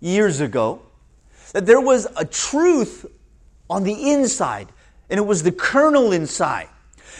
years 0.00 0.40
ago, 0.40 0.80
that 1.52 1.66
there 1.66 1.80
was 1.80 2.06
a 2.16 2.24
truth 2.24 3.06
on 3.68 3.82
the 3.82 4.12
inside, 4.12 4.68
and 5.10 5.18
it 5.18 5.26
was 5.26 5.42
the 5.42 5.52
kernel 5.52 6.12
inside. 6.12 6.68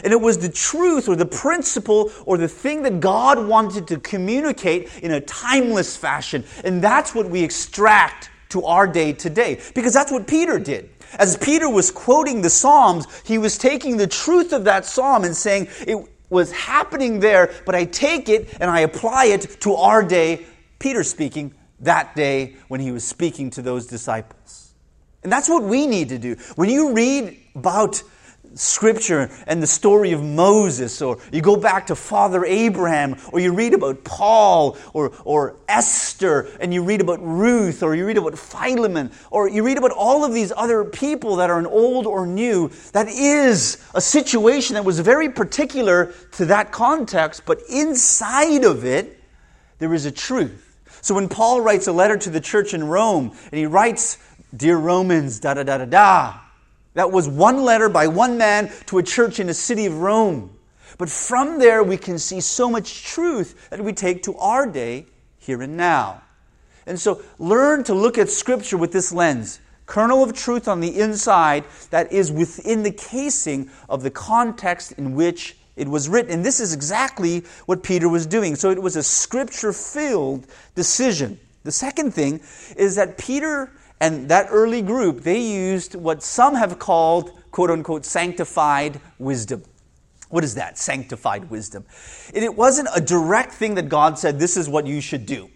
And 0.03 0.13
it 0.13 0.21
was 0.21 0.39
the 0.39 0.49
truth 0.49 1.09
or 1.09 1.17
the 1.17 1.27
principle 1.27 2.11
or 2.27 2.39
the 2.39 2.49
thing 2.49 2.83
that 2.83 3.01
God 3.01 3.47
wanted 3.47 3.87
to 3.89 4.01
communicate 4.01 4.91
in 5.03 5.13
a 5.13 5.21
timeless 5.21 5.97
fashion. 5.97 6.45
And 6.65 6.83
that's 6.83 7.15
what 7.15 7.29
we 7.29 7.43
extract 7.43 8.31
to 8.51 8.65
our 8.65 8.87
day 8.87 9.13
today. 9.13 9.61
Because 9.75 9.93
that's 9.93 10.11
what 10.11 10.27
Peter 10.27 10.59
did. 10.59 10.91
As 11.19 11.37
Peter 11.37 11.69
was 11.69 11.91
quoting 11.91 12.43
the 12.43 12.51
Psalms, 12.51 13.07
he 13.25 13.39
was 13.39 13.57
taking 13.59 13.97
the 13.97 14.07
truth 14.07 14.53
of 14.53 14.65
that 14.65 14.85
psalm 14.85 15.25
and 15.25 15.37
saying, 15.37 15.69
it 15.87 15.97
was 16.29 16.51
happening 16.51 17.21
there, 17.21 17.53
but 17.67 17.75
I 17.75 17.85
take 17.85 18.29
it 18.29 18.57
and 18.61 18.71
I 18.71 18.81
apply 18.81 19.27
it 19.27 19.61
to 19.61 19.75
our 19.75 20.03
day. 20.03 20.47
Peter 20.79 21.05
speaking 21.05 21.55
that 21.81 22.17
day 22.17 22.57
when 22.69 22.81
he 22.81 22.91
was 22.91 23.05
speaking 23.05 23.51
to 23.51 23.63
those 23.63 23.87
disciples. 23.87 24.75
And 25.23 25.33
that's 25.33 25.49
what 25.49 25.63
we 25.63 25.87
need 25.87 26.11
to 26.11 26.19
do. 26.19 26.37
When 26.57 26.69
you 26.69 26.93
read 26.93 27.39
about 27.55 28.03
scripture 28.54 29.30
and 29.46 29.62
the 29.62 29.66
story 29.66 30.12
of 30.12 30.23
Moses, 30.23 31.02
or 31.02 31.18
you 31.32 31.40
go 31.40 31.56
back 31.56 31.87
to 31.88 31.94
Father 31.94 32.44
Abraham, 32.44 33.16
or 33.32 33.40
you 33.40 33.52
read 33.52 33.75
about 33.75 34.04
Paul 34.04 34.76
or, 34.92 35.12
or 35.25 35.56
Esther, 35.68 36.49
and 36.61 36.73
you 36.73 36.82
read 36.82 37.00
about 37.00 37.23
Ruth, 37.23 37.82
or 37.82 37.94
you 37.94 38.06
read 38.06 38.18
about 38.18 38.38
Philemon, 38.38 39.11
or 39.30 39.49
you 39.49 39.64
read 39.64 39.78
about 39.78 39.90
all 39.90 40.25
of 40.25 40.32
these 40.32 40.52
other 40.56 40.84
people 40.84 41.37
that 41.37 41.50
are 41.50 41.58
in 41.58 41.66
old 41.66 42.06
or 42.06 42.26
new, 42.26 42.70
that 42.92 43.08
is 43.08 43.84
a 43.94 44.00
situation 44.00 44.75
that 44.75 44.84
was 44.84 45.00
very 45.00 45.28
particular 45.28 46.12
to 46.32 46.46
that 46.46 46.73
context, 46.73 47.42
but 47.46 47.61
inside 47.68 48.64
of 48.64 48.84
it, 48.84 49.20
there 49.78 49.92
is 49.94 50.06
a 50.06 50.12
truth. 50.12 50.78
So 51.00 51.14
when 51.14 51.28
Paul 51.28 51.61
writes 51.61 51.87
a 51.87 51.92
letter 51.92 52.16
to 52.16 52.30
the 52.30 52.40
church 52.40 52.73
in 52.73 52.84
Rome, 52.84 53.37
and 53.50 53.58
he 53.58 53.66
writes, 53.66 54.18
Dear 54.56 54.76
Romans, 54.76 55.40
da 55.40 55.54
da 55.54 55.64
da 55.64 55.78
da 55.78 55.84
da, 55.84 56.40
that 56.95 57.11
was 57.11 57.29
one 57.29 57.63
letter 57.63 57.89
by 57.89 58.07
one 58.07 58.39
man 58.39 58.73
to 58.87 58.99
a 58.99 59.03
church 59.03 59.41
in 59.41 59.49
the 59.49 59.55
city 59.55 59.87
of 59.87 59.99
Rome. 59.99 60.57
But 60.97 61.11
from 61.11 61.59
there, 61.59 61.83
we 61.83 61.97
can 61.97 62.19
see 62.19 62.41
so 62.41 62.71
much 62.71 63.05
truth 63.05 63.69
that 63.71 63.81
we 63.81 63.93
take 63.93 64.23
to 64.25 64.37
our 64.37 64.67
day, 64.67 65.07
here 65.39 65.61
and 65.61 65.77
now. 65.77 66.23
And 66.87 66.99
so, 66.99 67.23
learn 67.39 67.85
to 67.85 67.95
look 67.95 68.19
at 68.19 68.29
Scripture 68.29 68.77
with 68.77 68.93
this 68.93 69.13
lens 69.13 69.61
kernel 69.87 70.23
of 70.23 70.33
truth 70.33 70.67
on 70.67 70.81
the 70.81 70.99
inside 70.99 71.63
that 71.91 72.11
is 72.11 72.33
within 72.33 72.83
the 72.83 72.91
casing 72.91 73.69
of 73.91 74.03
the 74.03 74.11
context 74.11 74.93
in 74.93 75.15
which 75.15 75.59
it 75.77 75.87
was 75.87 76.09
written. 76.09 76.33
And 76.33 76.45
this 76.45 76.59
is 76.59 76.73
exactly 76.73 77.41
what 77.67 77.83
Peter 77.83 78.09
was 78.09 78.25
doing. 78.25 78.57
So, 78.57 78.71
it 78.71 78.81
was 78.81 78.97
a 78.97 79.03
Scripture 79.03 79.73
filled 79.73 80.47
decision. 80.75 81.41
The 81.65 81.73
second 81.73 82.13
thing 82.13 82.41
is 82.77 82.95
that 82.97 83.19
Peter 83.19 83.73
and 84.01 84.29
that 84.29 84.49
early 84.51 84.83
group, 84.83 85.21
they 85.21 85.41
used 85.41 85.95
what 85.95 86.23
some 86.23 86.55
have 86.55 86.79
called, 86.79 87.33
quote 87.51 87.71
unquote, 87.71 88.05
sanctified 88.05 89.01
wisdom. 89.19 89.63
What 90.29 90.45
is 90.45 90.57
that? 90.57 90.79
Sanctified 90.79 91.51
wisdom. 91.51 91.85
And 92.35 92.45
it 92.45 92.55
wasn't 92.55 92.89
a 92.95 93.01
direct 93.01 93.53
thing 93.53 93.75
that 93.77 93.89
God 93.89 94.19
said, 94.19 94.39
this 94.39 94.57
is 94.57 94.69
what 94.69 94.87
you 94.87 95.01
should 95.01 95.27
do. 95.27 95.49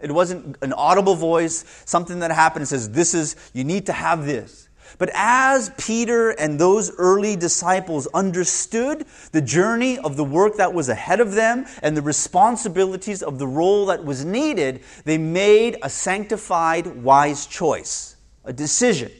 It 0.00 0.12
wasn't 0.12 0.56
an 0.62 0.72
audible 0.72 1.14
voice, 1.14 1.64
something 1.84 2.20
that 2.20 2.30
happened 2.30 2.62
and 2.62 2.68
says, 2.68 2.90
this 2.90 3.14
is, 3.14 3.36
you 3.52 3.64
need 3.64 3.86
to 3.86 3.92
have 3.92 4.26
this. 4.26 4.67
But 4.96 5.10
as 5.12 5.70
Peter 5.76 6.30
and 6.30 6.58
those 6.58 6.90
early 6.96 7.36
disciples 7.36 8.06
understood 8.08 9.04
the 9.32 9.42
journey 9.42 9.98
of 9.98 10.16
the 10.16 10.24
work 10.24 10.56
that 10.56 10.72
was 10.72 10.88
ahead 10.88 11.20
of 11.20 11.34
them 11.34 11.66
and 11.82 11.96
the 11.96 12.02
responsibilities 12.02 13.22
of 13.22 13.38
the 13.38 13.46
role 13.46 13.86
that 13.86 14.04
was 14.04 14.24
needed, 14.24 14.82
they 15.04 15.18
made 15.18 15.76
a 15.82 15.90
sanctified, 15.90 17.02
wise 17.02 17.46
choice, 17.46 18.16
a 18.44 18.52
decision. 18.52 19.12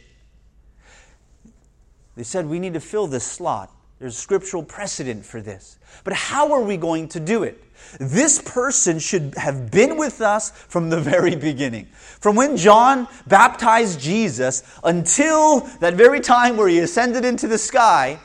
They 2.17 2.25
said, 2.25 2.47
We 2.47 2.59
need 2.59 2.75
to 2.75 2.81
fill 2.81 3.07
this 3.07 3.25
slot. 3.25 3.71
There's 3.99 4.17
scriptural 4.17 4.63
precedent 4.63 5.25
for 5.25 5.41
this. 5.41 5.79
But 6.05 6.15
how 6.15 6.53
are 6.53 6.63
we 6.63 6.77
going 6.77 7.09
to 7.09 7.21
do 7.21 7.43
it? 7.43 7.63
This 7.99 8.41
person 8.41 8.99
should 8.99 9.35
have 9.37 9.71
been 9.71 9.97
with 9.97 10.21
us 10.21 10.51
from 10.51 10.91
the 10.91 11.01
very 11.01 11.35
beginning. 11.37 11.87
From 12.21 12.37
when 12.37 12.57
John 12.57 13.09
baptized 13.27 14.01
Jesus 14.01 14.63
until 14.85 15.61
that 15.81 15.95
very 15.95 16.21
time 16.21 16.57
where 16.57 16.69
he 16.69 16.79
ascended 16.79 17.25
into 17.25 17.49
the 17.49 17.59
sky, 17.59 18.19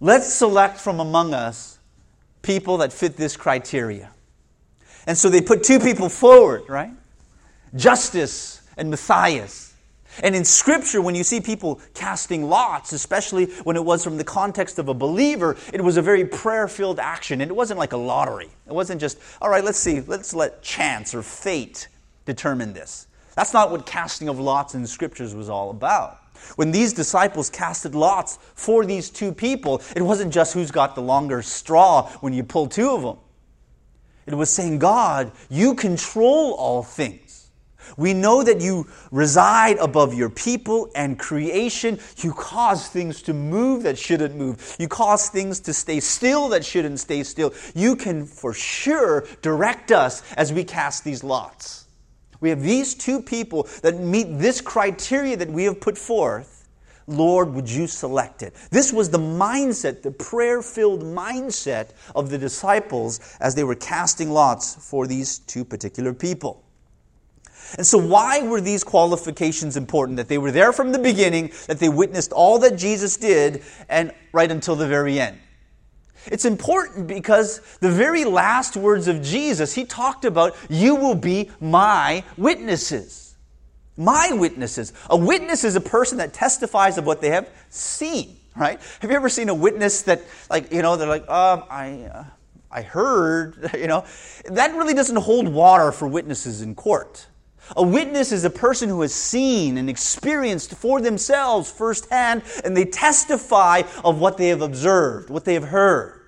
let's 0.00 0.32
select 0.32 0.78
from 0.78 1.00
among 1.00 1.34
us 1.34 1.78
people 2.42 2.76
that 2.78 2.92
fit 2.92 3.16
this 3.16 3.36
criteria. 3.36 4.10
And 5.06 5.16
so 5.16 5.28
they 5.28 5.40
put 5.40 5.62
two 5.62 5.78
people 5.78 6.08
forward, 6.08 6.62
right? 6.68 6.90
Justus 7.74 8.62
and 8.76 8.90
Matthias. 8.90 9.65
And 10.22 10.34
in 10.34 10.44
Scripture, 10.44 11.00
when 11.00 11.14
you 11.14 11.24
see 11.24 11.40
people 11.40 11.80
casting 11.94 12.48
lots, 12.48 12.92
especially 12.92 13.46
when 13.64 13.76
it 13.76 13.84
was 13.84 14.02
from 14.02 14.16
the 14.16 14.24
context 14.24 14.78
of 14.78 14.88
a 14.88 14.94
believer, 14.94 15.56
it 15.72 15.80
was 15.82 15.96
a 15.96 16.02
very 16.02 16.24
prayer 16.24 16.68
filled 16.68 16.98
action. 16.98 17.40
And 17.40 17.50
it 17.50 17.54
wasn't 17.54 17.78
like 17.78 17.92
a 17.92 17.96
lottery. 17.96 18.50
It 18.66 18.72
wasn't 18.72 19.00
just, 19.00 19.18
all 19.40 19.50
right, 19.50 19.64
let's 19.64 19.78
see, 19.78 20.00
let's 20.00 20.34
let 20.34 20.62
chance 20.62 21.14
or 21.14 21.22
fate 21.22 21.88
determine 22.24 22.72
this. 22.72 23.06
That's 23.34 23.52
not 23.52 23.70
what 23.70 23.86
casting 23.86 24.28
of 24.28 24.40
lots 24.40 24.74
in 24.74 24.82
the 24.82 24.88
Scriptures 24.88 25.34
was 25.34 25.48
all 25.48 25.70
about. 25.70 26.18
When 26.56 26.70
these 26.70 26.92
disciples 26.92 27.50
casted 27.50 27.94
lots 27.94 28.38
for 28.54 28.84
these 28.84 29.10
two 29.10 29.32
people, 29.32 29.82
it 29.94 30.02
wasn't 30.02 30.32
just 30.32 30.54
who's 30.54 30.70
got 30.70 30.94
the 30.94 31.02
longer 31.02 31.42
straw 31.42 32.08
when 32.20 32.32
you 32.32 32.44
pull 32.44 32.66
two 32.66 32.90
of 32.90 33.02
them. 33.02 33.16
It 34.26 34.34
was 34.34 34.50
saying, 34.50 34.78
God, 34.80 35.32
you 35.48 35.74
control 35.74 36.52
all 36.54 36.82
things. 36.82 37.25
We 37.96 38.14
know 38.14 38.42
that 38.42 38.60
you 38.60 38.86
reside 39.10 39.78
above 39.78 40.14
your 40.14 40.30
people 40.30 40.90
and 40.94 41.18
creation. 41.18 41.98
You 42.18 42.32
cause 42.32 42.88
things 42.88 43.22
to 43.22 43.34
move 43.34 43.82
that 43.84 43.98
shouldn't 43.98 44.34
move. 44.36 44.76
You 44.78 44.88
cause 44.88 45.28
things 45.28 45.60
to 45.60 45.72
stay 45.72 46.00
still 46.00 46.48
that 46.50 46.64
shouldn't 46.64 47.00
stay 47.00 47.22
still. 47.22 47.54
You 47.74 47.96
can 47.96 48.26
for 48.26 48.52
sure 48.52 49.26
direct 49.42 49.92
us 49.92 50.22
as 50.34 50.52
we 50.52 50.64
cast 50.64 51.04
these 51.04 51.22
lots. 51.24 51.86
We 52.40 52.50
have 52.50 52.62
these 52.62 52.94
two 52.94 53.22
people 53.22 53.68
that 53.82 53.98
meet 53.98 54.38
this 54.38 54.60
criteria 54.60 55.36
that 55.36 55.50
we 55.50 55.64
have 55.64 55.80
put 55.80 55.96
forth. 55.96 56.56
Lord, 57.08 57.54
would 57.54 57.70
you 57.70 57.86
select 57.86 58.42
it? 58.42 58.54
This 58.70 58.92
was 58.92 59.10
the 59.10 59.18
mindset, 59.18 60.02
the 60.02 60.10
prayer 60.10 60.60
filled 60.60 61.02
mindset 61.02 61.90
of 62.16 62.30
the 62.30 62.38
disciples 62.38 63.20
as 63.40 63.54
they 63.54 63.62
were 63.62 63.76
casting 63.76 64.30
lots 64.30 64.74
for 64.74 65.06
these 65.06 65.38
two 65.38 65.64
particular 65.64 66.12
people. 66.12 66.65
And 67.76 67.86
so, 67.86 67.98
why 67.98 68.42
were 68.42 68.60
these 68.60 68.84
qualifications 68.84 69.76
important? 69.76 70.16
That 70.16 70.28
they 70.28 70.38
were 70.38 70.52
there 70.52 70.72
from 70.72 70.92
the 70.92 70.98
beginning, 70.98 71.52
that 71.66 71.78
they 71.78 71.88
witnessed 71.88 72.32
all 72.32 72.58
that 72.60 72.76
Jesus 72.76 73.16
did, 73.16 73.62
and 73.88 74.12
right 74.32 74.50
until 74.50 74.76
the 74.76 74.86
very 74.86 75.18
end. 75.18 75.38
It's 76.26 76.44
important 76.44 77.06
because 77.06 77.60
the 77.80 77.90
very 77.90 78.24
last 78.24 78.76
words 78.76 79.08
of 79.08 79.22
Jesus, 79.22 79.74
he 79.74 79.84
talked 79.84 80.24
about, 80.24 80.56
You 80.68 80.96
will 80.96 81.14
be 81.14 81.50
my 81.60 82.24
witnesses. 82.36 83.36
My 83.96 84.30
witnesses. 84.32 84.92
A 85.08 85.16
witness 85.16 85.64
is 85.64 85.76
a 85.76 85.80
person 85.80 86.18
that 86.18 86.34
testifies 86.34 86.98
of 86.98 87.06
what 87.06 87.20
they 87.20 87.30
have 87.30 87.48
seen, 87.70 88.36
right? 88.54 88.80
Have 89.00 89.10
you 89.10 89.16
ever 89.16 89.28
seen 89.28 89.48
a 89.48 89.54
witness 89.54 90.02
that, 90.02 90.22
like, 90.50 90.72
you 90.72 90.82
know, 90.82 90.96
they're 90.96 91.08
like, 91.08 91.28
um, 91.28 91.64
I. 91.70 92.10
Uh, 92.12 92.24
I 92.68 92.82
heard, 92.82 93.70
you 93.78 93.86
know, 93.86 94.04
that 94.46 94.74
really 94.74 94.92
doesn't 94.92 95.16
hold 95.16 95.48
water 95.48 95.92
for 95.92 96.08
witnesses 96.08 96.60
in 96.60 96.74
court. 96.74 97.26
A 97.74 97.82
witness 97.82 98.30
is 98.30 98.44
a 98.44 98.50
person 98.50 98.88
who 98.88 99.00
has 99.00 99.12
seen 99.14 99.76
and 99.78 99.90
experienced 99.90 100.74
for 100.74 101.00
themselves 101.00 101.70
firsthand, 101.70 102.42
and 102.64 102.76
they 102.76 102.84
testify 102.84 103.82
of 104.04 104.20
what 104.20 104.36
they 104.36 104.48
have 104.48 104.62
observed, 104.62 105.30
what 105.30 105.44
they 105.44 105.54
have 105.54 105.64
heard. 105.64 106.20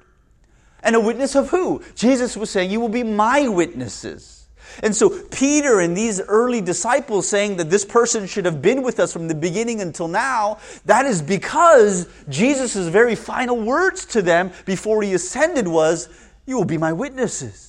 And 0.82 0.96
a 0.96 1.00
witness 1.00 1.34
of 1.36 1.50
who? 1.50 1.82
Jesus 1.94 2.36
was 2.36 2.50
saying, 2.50 2.70
You 2.70 2.80
will 2.80 2.88
be 2.88 3.04
my 3.04 3.48
witnesses. 3.48 4.46
And 4.82 4.94
so, 4.94 5.10
Peter 5.30 5.80
and 5.80 5.96
these 5.96 6.20
early 6.20 6.60
disciples 6.60 7.26
saying 7.28 7.56
that 7.56 7.70
this 7.70 7.84
person 7.84 8.26
should 8.26 8.44
have 8.44 8.62
been 8.62 8.82
with 8.82 9.00
us 9.00 9.12
from 9.12 9.26
the 9.26 9.34
beginning 9.34 9.80
until 9.80 10.08
now, 10.08 10.58
that 10.84 11.06
is 11.06 11.20
because 11.22 12.06
Jesus' 12.28 12.76
very 12.88 13.14
final 13.14 13.60
words 13.60 14.04
to 14.06 14.22
them 14.22 14.52
before 14.66 15.02
he 15.02 15.14
ascended 15.14 15.66
was, 15.66 16.08
You 16.46 16.56
will 16.56 16.64
be 16.64 16.78
my 16.78 16.92
witnesses. 16.92 17.67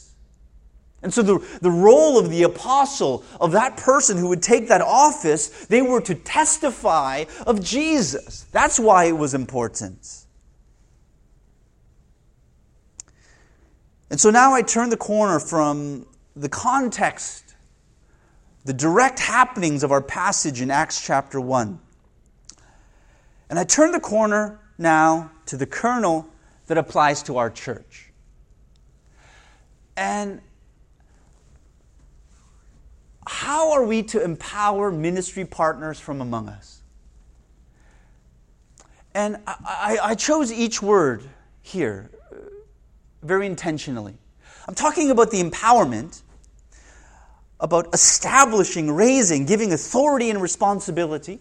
And 1.02 1.14
so, 1.14 1.22
the, 1.22 1.60
the 1.62 1.72
role 1.72 2.20
of 2.20 2.30
the 2.30 2.44
apostle, 2.44 3.24
of 3.40 3.54
that 3.54 3.78
person 3.78 4.18
who 4.18 4.28
would 4.30 4.44
take 4.44 4.68
that 4.68 4.82
office, 4.82 5.66
they 5.68 5.82
were 5.82 6.02
to 6.02 6.14
testify 6.14 7.24
of 7.48 7.64
Jesus. 7.64 8.46
That's 8.52 8.80
why 8.80 9.06
it 9.06 9.18
was 9.18 9.34
important. 9.34 10.26
And 14.10 14.20
so 14.20 14.30
now 14.30 14.54
I 14.54 14.62
turn 14.62 14.90
the 14.90 14.98
corner 14.98 15.40
from 15.40 16.06
the 16.36 16.50
context, 16.50 17.56
the 18.66 18.74
direct 18.74 19.20
happenings 19.20 19.84
of 19.84 19.92
our 19.92 20.02
passage 20.02 20.62
in 20.62 20.72
Acts 20.72 21.02
chapter 21.02 21.40
1. 21.40 21.80
And 23.50 23.60
I 23.60 23.64
turn 23.64 23.92
the 23.92 24.00
corner 24.00 24.60
now 24.78 25.32
to 25.48 25.58
the 25.58 25.66
kernel 25.66 26.28
that 26.68 26.78
applies 26.78 27.24
to 27.24 27.38
our 27.38 27.50
church. 27.50 28.12
And 29.96 30.42
how 33.30 33.74
are 33.74 33.84
we 33.84 34.02
to 34.02 34.24
empower 34.24 34.92
ministry 34.92 35.46
partners 35.46 36.00
from 36.00 36.20
among 36.20 36.50
us? 36.50 36.82
And 39.14 39.38
I, 39.46 39.56
I, 39.64 39.98
I 40.02 40.16
chose 40.16 40.52
each 40.52 40.82
word 40.82 41.22
here 41.62 42.10
uh, 42.32 42.38
very 43.22 43.46
intentionally. 43.46 44.18
I'm 44.68 44.74
talking 44.74 45.12
about 45.12 45.30
the 45.30 45.44
empowerment, 45.44 46.24
about 47.60 47.94
establishing, 47.94 48.90
raising, 48.90 49.46
giving 49.46 49.74
authority 49.74 50.32
and 50.32 50.42
responsibility. 50.42 51.40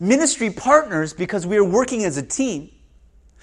Ministry 0.00 0.48
partners, 0.48 1.12
because 1.12 1.46
we 1.46 1.58
are 1.58 1.64
working 1.64 2.02
as 2.02 2.16
a 2.16 2.22
team. 2.22 2.70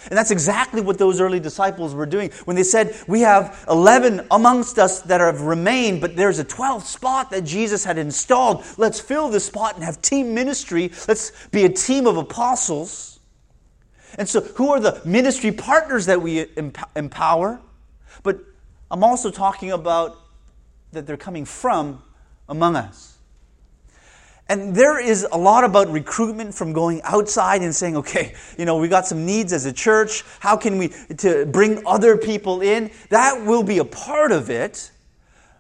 And 0.05 0.17
that's 0.17 0.31
exactly 0.31 0.81
what 0.81 0.97
those 0.97 1.19
early 1.19 1.39
disciples 1.39 1.93
were 1.93 2.05
doing. 2.05 2.31
When 2.45 2.55
they 2.55 2.63
said, 2.63 2.95
We 3.07 3.21
have 3.21 3.65
11 3.69 4.27
amongst 4.31 4.79
us 4.79 5.01
that 5.01 5.19
have 5.19 5.41
remained, 5.41 5.99
but 5.99 6.15
there's 6.15 6.39
a 6.39 6.45
12th 6.45 6.83
spot 6.83 7.31
that 7.31 7.43
Jesus 7.43 7.83
had 7.83 7.97
installed. 7.97 8.63
Let's 8.77 8.99
fill 8.99 9.29
this 9.29 9.45
spot 9.45 9.75
and 9.75 9.83
have 9.83 10.01
team 10.01 10.33
ministry. 10.33 10.91
Let's 11.07 11.31
be 11.49 11.65
a 11.65 11.69
team 11.69 12.07
of 12.07 12.17
apostles. 12.17 13.19
And 14.17 14.27
so, 14.27 14.41
who 14.41 14.71
are 14.71 14.79
the 14.79 15.01
ministry 15.05 15.51
partners 15.51 16.05
that 16.07 16.21
we 16.21 16.47
empower? 16.95 17.59
But 18.23 18.39
I'm 18.89 19.03
also 19.03 19.29
talking 19.29 19.71
about 19.71 20.17
that 20.93 21.05
they're 21.05 21.17
coming 21.17 21.45
from 21.45 22.01
among 22.47 22.75
us. 22.75 23.18
And 24.49 24.75
there 24.75 24.99
is 24.99 25.27
a 25.31 25.37
lot 25.37 25.63
about 25.63 25.91
recruitment 25.91 26.55
from 26.55 26.73
going 26.73 27.01
outside 27.03 27.61
and 27.61 27.73
saying, 27.73 27.95
okay, 27.97 28.33
you 28.57 28.65
know, 28.65 28.77
we 28.77 28.87
got 28.87 29.05
some 29.05 29.23
needs 29.23 29.53
as 29.53 29.67
a 29.67 29.71
church. 29.71 30.23
How 30.39 30.57
can 30.57 30.79
we 30.79 30.87
to 31.17 31.45
bring 31.45 31.85
other 31.85 32.17
people 32.17 32.61
in? 32.61 32.89
That 33.09 33.45
will 33.45 33.61
be 33.61 33.77
a 33.77 33.85
part 33.85 34.31
of 34.31 34.49
it. 34.49 34.91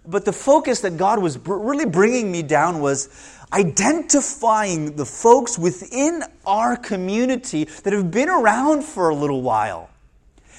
But 0.07 0.25
the 0.25 0.33
focus 0.33 0.81
that 0.81 0.97
God 0.97 1.19
was 1.19 1.37
really 1.45 1.85
bringing 1.85 2.31
me 2.31 2.41
down 2.41 2.79
was 2.79 3.09
identifying 3.53 4.95
the 4.95 5.05
folks 5.05 5.59
within 5.59 6.23
our 6.47 6.75
community 6.75 7.65
that 7.83 7.93
have 7.93 8.09
been 8.09 8.29
around 8.29 8.83
for 8.83 9.09
a 9.09 9.15
little 9.15 9.43
while. 9.43 9.91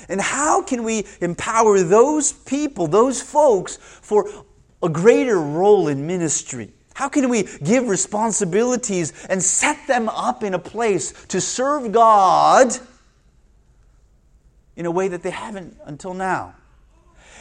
And 0.09 0.21
how 0.21 0.63
can 0.63 0.85
we 0.85 1.05
empower 1.21 1.83
those 1.83 2.33
people, 2.33 2.87
those 2.87 3.21
folks, 3.21 3.77
for 3.77 4.31
a 4.85 4.89
greater 4.89 5.41
role 5.41 5.89
in 5.89 6.07
ministry? 6.07 6.73
How 6.95 7.09
can 7.09 7.29
we 7.29 7.45
give 7.63 7.89
responsibilities 7.89 9.13
and 9.29 9.43
set 9.43 9.87
them 9.87 10.09
up 10.09 10.43
in 10.43 10.55
a 10.55 10.59
place 10.59 11.13
to 11.29 11.41
serve 11.41 11.93
God 11.93 12.73
in 14.77 14.87
a 14.87 14.91
way 14.91 15.09
that 15.09 15.23
they 15.23 15.31
haven't 15.31 15.77
until 15.85 16.15
now? 16.15 16.55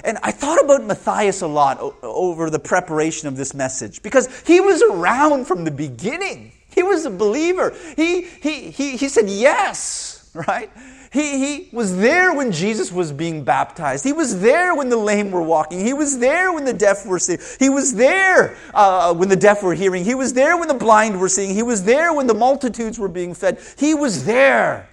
And 0.03 0.17
I 0.23 0.31
thought 0.31 0.63
about 0.63 0.85
Matthias 0.85 1.41
a 1.41 1.47
lot 1.47 1.79
over 2.01 2.49
the 2.49 2.59
preparation 2.59 3.27
of 3.27 3.35
this 3.35 3.53
message 3.53 4.01
because 4.01 4.29
he 4.47 4.61
was 4.61 4.81
around 4.81 5.45
from 5.45 5.65
the 5.65 5.71
beginning. 5.71 6.53
He 6.69 6.83
was 6.83 7.05
a 7.05 7.09
believer. 7.09 7.75
He, 7.95 8.21
he, 8.21 8.71
he, 8.71 8.95
he 8.95 9.09
said 9.09 9.29
yes, 9.29 10.29
right? 10.33 10.69
He, 11.11 11.39
he 11.39 11.69
was 11.71 11.97
there 11.97 12.35
when 12.35 12.51
Jesus 12.51 12.91
was 12.91 13.11
being 13.11 13.43
baptized. 13.43 14.03
He 14.03 14.13
was 14.13 14.41
there 14.41 14.75
when 14.75 14.89
the 14.89 14.97
lame 14.97 15.31
were 15.31 15.41
walking. 15.41 15.83
He 15.83 15.93
was 15.93 16.19
there 16.19 16.53
when 16.53 16.65
the 16.65 16.73
deaf 16.73 17.05
were 17.05 17.17
seeing. 17.17 17.39
He 17.57 17.69
was 17.69 17.95
there 17.95 18.55
uh, 18.75 19.13
when 19.15 19.27
the 19.27 19.35
deaf 19.35 19.63
were 19.63 19.73
hearing. 19.73 20.05
He 20.05 20.13
was 20.13 20.33
there 20.33 20.55
when 20.55 20.67
the 20.67 20.75
blind 20.75 21.19
were 21.19 21.29
seeing. 21.29 21.55
He 21.55 21.63
was 21.63 21.83
there 21.83 22.13
when 22.13 22.27
the 22.27 22.35
multitudes 22.35 22.99
were 22.99 23.07
being 23.07 23.33
fed. 23.33 23.59
He 23.77 23.95
was 23.95 24.25
there 24.25 24.87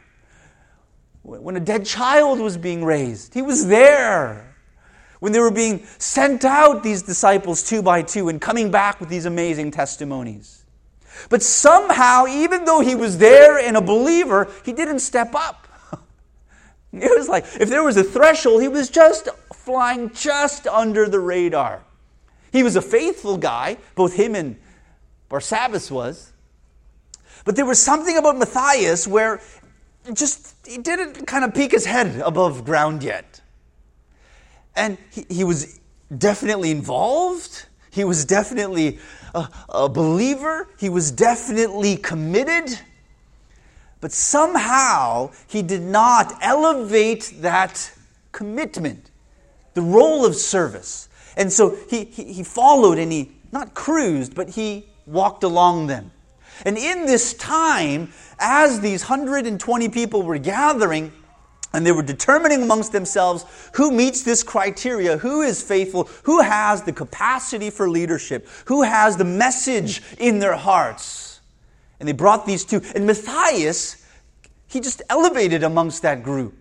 when 1.23 1.57
a 1.57 1.61
dead 1.61 1.85
child 1.85 2.41
was 2.41 2.57
being 2.57 2.83
raised. 2.83 3.35
He 3.35 3.43
was 3.43 3.67
there 3.67 4.55
when 5.21 5.33
they 5.33 5.41
were 5.41 5.51
being 5.51 5.85
sent 5.99 6.45
out, 6.45 6.83
these 6.83 7.03
disciples, 7.03 7.63
two 7.63 7.83
by 7.83 8.01
two, 8.03 8.29
and 8.29 8.41
coming 8.41 8.71
back 8.71 9.01
with 9.01 9.09
these 9.09 9.27
amazing 9.27 9.71
testimonies. 9.71 10.65
But 11.29 11.43
somehow, 11.43 12.27
even 12.27 12.65
though 12.65 12.81
he 12.81 12.95
was 12.95 13.19
there 13.19 13.59
and 13.59 13.77
a 13.77 13.81
believer, 13.81 14.51
he 14.65 14.73
didn't 14.73 15.01
step 15.01 15.35
up. 15.35 15.66
It 17.03 17.17
was 17.17 17.29
like 17.29 17.45
if 17.61 17.69
there 17.69 17.83
was 17.83 17.97
a 17.97 18.05
threshold, 18.05 18.63
he 18.63 18.69
was 18.69 18.89
just 18.89 19.29
flying 19.53 20.11
just 20.13 20.67
under 20.67 21.09
the 21.09 21.21
radar. 21.21 21.85
He 22.53 22.63
was 22.63 22.77
a 22.77 22.83
faithful 22.83 23.37
guy, 23.37 23.77
both 23.95 24.15
him 24.15 24.35
and 24.35 24.57
Barsabbas 25.29 25.91
was. 25.91 26.33
But 27.45 27.57
there 27.57 27.67
was 27.67 27.83
something 27.83 28.17
about 28.17 28.37
Matthias 28.37 29.07
where 29.07 29.41
just 30.13 30.55
he 30.67 30.79
didn't 30.79 31.27
kind 31.27 31.45
of 31.45 31.55
peek 31.55 31.73
his 31.73 31.85
head 31.85 32.21
above 32.25 32.65
ground 32.65 33.03
yet. 33.03 33.41
And 34.75 34.99
he, 35.11 35.27
he 35.29 35.45
was 35.45 35.81
definitely 36.17 36.71
involved. 36.71 37.67
He 37.91 38.05
was 38.05 38.25
definitely 38.25 38.99
a, 39.35 39.49
a 39.69 39.89
believer. 39.89 40.69
He 40.79 40.89
was 40.89 41.11
definitely 41.11 41.97
committed. 41.97 42.79
But 44.01 44.13
somehow 44.13 45.31
he 45.47 45.63
did 45.63 45.83
not 45.83 46.39
elevate 46.43 47.35
that 47.41 47.93
commitment, 48.33 49.11
the 49.75 49.83
role 49.83 50.27
of 50.27 50.37
service. 50.37 51.09
And 51.37 51.53
so 51.53 51.77
he, 51.89 52.05
he, 52.05 52.33
he, 52.33 52.43
followed 52.43 52.99
and 52.99 53.11
he 53.11 53.33
not 53.53 53.75
cruised, 53.75 54.35
but 54.35 54.51
he 54.51 54.87
walked 55.07 55.45
along 55.45 55.87
them. 55.87 56.11
And 56.65 56.79
in 56.79 57.07
this 57.07 57.35
time, 57.35 58.13
as 58.39 58.81
these 58.81 59.03
120 59.03 59.89
people 59.91 60.23
were 60.23 60.39
gathering, 60.39 61.13
and 61.73 61.85
they 61.85 61.93
were 61.93 62.03
determining 62.03 62.63
amongst 62.63 62.93
themselves 62.93 63.45
who 63.75 63.91
meets 63.91 64.23
this 64.23 64.43
criteria, 64.43 65.19
who 65.19 65.43
is 65.43 65.63
faithful, 65.63 66.09
who 66.23 66.41
has 66.41 66.83
the 66.83 66.93
capacity 66.93 67.69
for 67.69 67.89
leadership, 67.89 68.49
who 68.65 68.83
has 68.83 69.19
the 69.19 69.25
message 69.25 70.03
in 70.19 70.39
their 70.39 70.57
hearts. 70.57 71.26
And 71.99 72.09
they 72.09 72.13
brought 72.13 72.47
these 72.47 72.65
two. 72.65 72.83
And 72.95 73.07
Matthias, 73.07 74.05
he 74.69 74.81
just 74.81 75.03
elevated 75.09 75.63
amongst 75.63 76.03
that 76.03 76.23
group. 76.23 76.55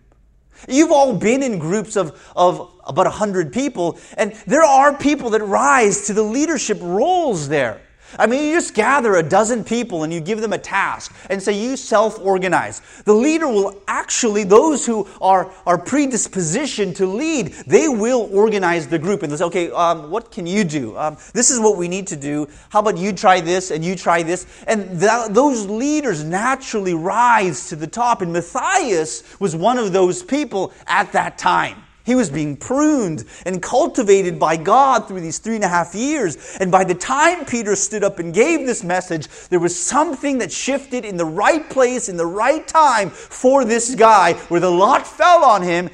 You've 0.68 0.92
all 0.92 1.16
been 1.16 1.44
in 1.44 1.60
groups 1.60 1.98
of, 1.98 2.20
of 2.36 2.72
about 2.86 3.06
100 3.06 3.52
people, 3.52 4.00
and 4.18 4.34
there 4.48 4.64
are 4.64 4.98
people 4.98 5.32
that 5.32 5.44
rise 5.44 6.08
to 6.08 6.14
the 6.14 6.24
leadership 6.24 6.80
roles 6.82 7.50
there. 7.50 7.82
I 8.18 8.28
mean, 8.28 8.46
you 8.46 8.54
just 8.54 8.74
gather 8.74 9.16
a 9.16 9.24
dozen 9.24 9.64
people 9.64 10.04
and 10.04 10.14
you 10.14 10.20
give 10.20 10.42
them 10.42 10.54
a 10.54 10.58
task 10.58 11.14
and 11.30 11.42
say, 11.42 11.54
you 11.54 11.78
self 11.78 12.20
organize. 12.20 12.82
The 13.06 13.14
leader 13.14 13.48
will 13.48 13.82
actually, 13.88 14.44
those 14.44 14.86
who 14.86 15.08
are, 15.22 15.52
are 15.66 15.78
predispositioned 15.78 16.96
to 16.98 17.06
lead, 17.06 17.48
they 17.68 17.88
will 17.88 18.30
organize 18.32 18.88
the 18.88 19.00
group 19.00 19.24
and 19.24 19.32
they'll 19.32 19.38
say, 19.38 19.46
okay, 19.46 19.72
um, 19.72 20.10
what 20.10 20.32
can 20.32 20.48
you 20.48 20.64
do? 20.64 20.98
Um, 20.98 21.18
this 21.34 21.52
is 21.52 21.60
what 21.60 21.78
we 21.78 21.88
need 21.88 22.08
to 22.08 22.16
do. 22.16 22.48
How 22.70 22.80
about 22.80 22.98
you 22.98 23.14
try 23.14 23.42
this 23.42 23.72
and 23.72 23.84
you 23.84 23.96
try 23.96 24.24
this? 24.24 24.46
And 24.68 25.00
that, 25.00 25.34
those 25.34 25.66
leaders 25.66 26.24
naturally 26.24 26.94
rise 26.94 27.70
to 27.70 27.76
the 27.76 27.88
top. 27.88 28.22
And 28.22 28.34
Matthias 28.34 29.24
was 29.40 29.56
one 29.56 29.78
of 29.78 29.94
those 29.94 30.24
people 30.24 30.74
at 30.88 31.12
that 31.14 31.38
time. 31.38 31.85
He 32.06 32.14
was 32.14 32.30
being 32.30 32.56
pruned 32.56 33.26
and 33.48 33.64
cultivated 33.64 34.38
by 34.38 34.58
God 34.58 35.08
through 35.08 35.22
these 35.22 35.40
three 35.40 35.56
and 35.56 35.64
a 35.64 35.68
half 35.68 35.96
years. 35.96 36.56
And 36.60 36.72
by 36.72 36.84
the 36.84 36.94
time 36.94 37.46
Peter 37.46 37.76
stood 37.76 38.04
up 38.04 38.20
and 38.20 38.32
gave 38.32 38.68
this 38.68 38.84
message, 38.84 39.28
there 39.50 39.60
was 39.60 39.78
something 39.78 40.38
that 40.38 40.52
shifted 40.52 41.04
in 41.04 41.18
the 41.18 41.26
right 41.26 41.68
place, 41.68 42.08
in 42.08 42.16
the 42.16 42.26
right 42.26 42.66
time 42.68 43.10
for 43.10 43.66
this 43.66 43.96
guy, 43.96 44.34
where 44.50 44.60
the 44.60 44.70
lot 44.70 45.08
fell 45.08 45.44
on 45.44 45.64
him. 45.64 45.90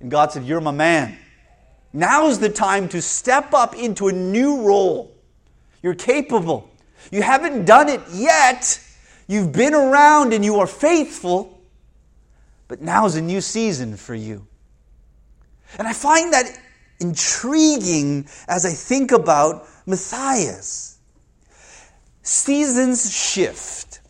And 0.00 0.10
God 0.10 0.32
said, 0.32 0.44
You're 0.44 0.62
my 0.62 0.70
man. 0.70 1.18
Now's 1.92 2.38
the 2.38 2.48
time 2.48 2.88
to 2.88 3.02
step 3.02 3.52
up 3.52 3.76
into 3.76 4.08
a 4.08 4.12
new 4.12 4.62
role. 4.62 5.14
You're 5.82 5.94
capable. 5.94 6.70
You 7.12 7.20
haven't 7.20 7.66
done 7.66 7.90
it 7.90 8.00
yet. 8.10 8.80
You've 9.26 9.52
been 9.52 9.74
around 9.74 10.32
and 10.32 10.42
you 10.42 10.56
are 10.60 10.66
faithful. 10.66 11.60
But 12.66 12.80
now's 12.80 13.14
a 13.14 13.20
new 13.20 13.42
season 13.42 13.98
for 13.98 14.14
you. 14.14 14.46
And 15.78 15.88
I 15.88 15.92
find 15.92 16.32
that 16.32 16.58
intriguing 17.00 18.26
as 18.48 18.64
I 18.64 18.72
think 18.72 19.12
about 19.12 19.66
Matthias. 19.86 20.98
Seasons 22.22 23.12
shift. 23.12 24.00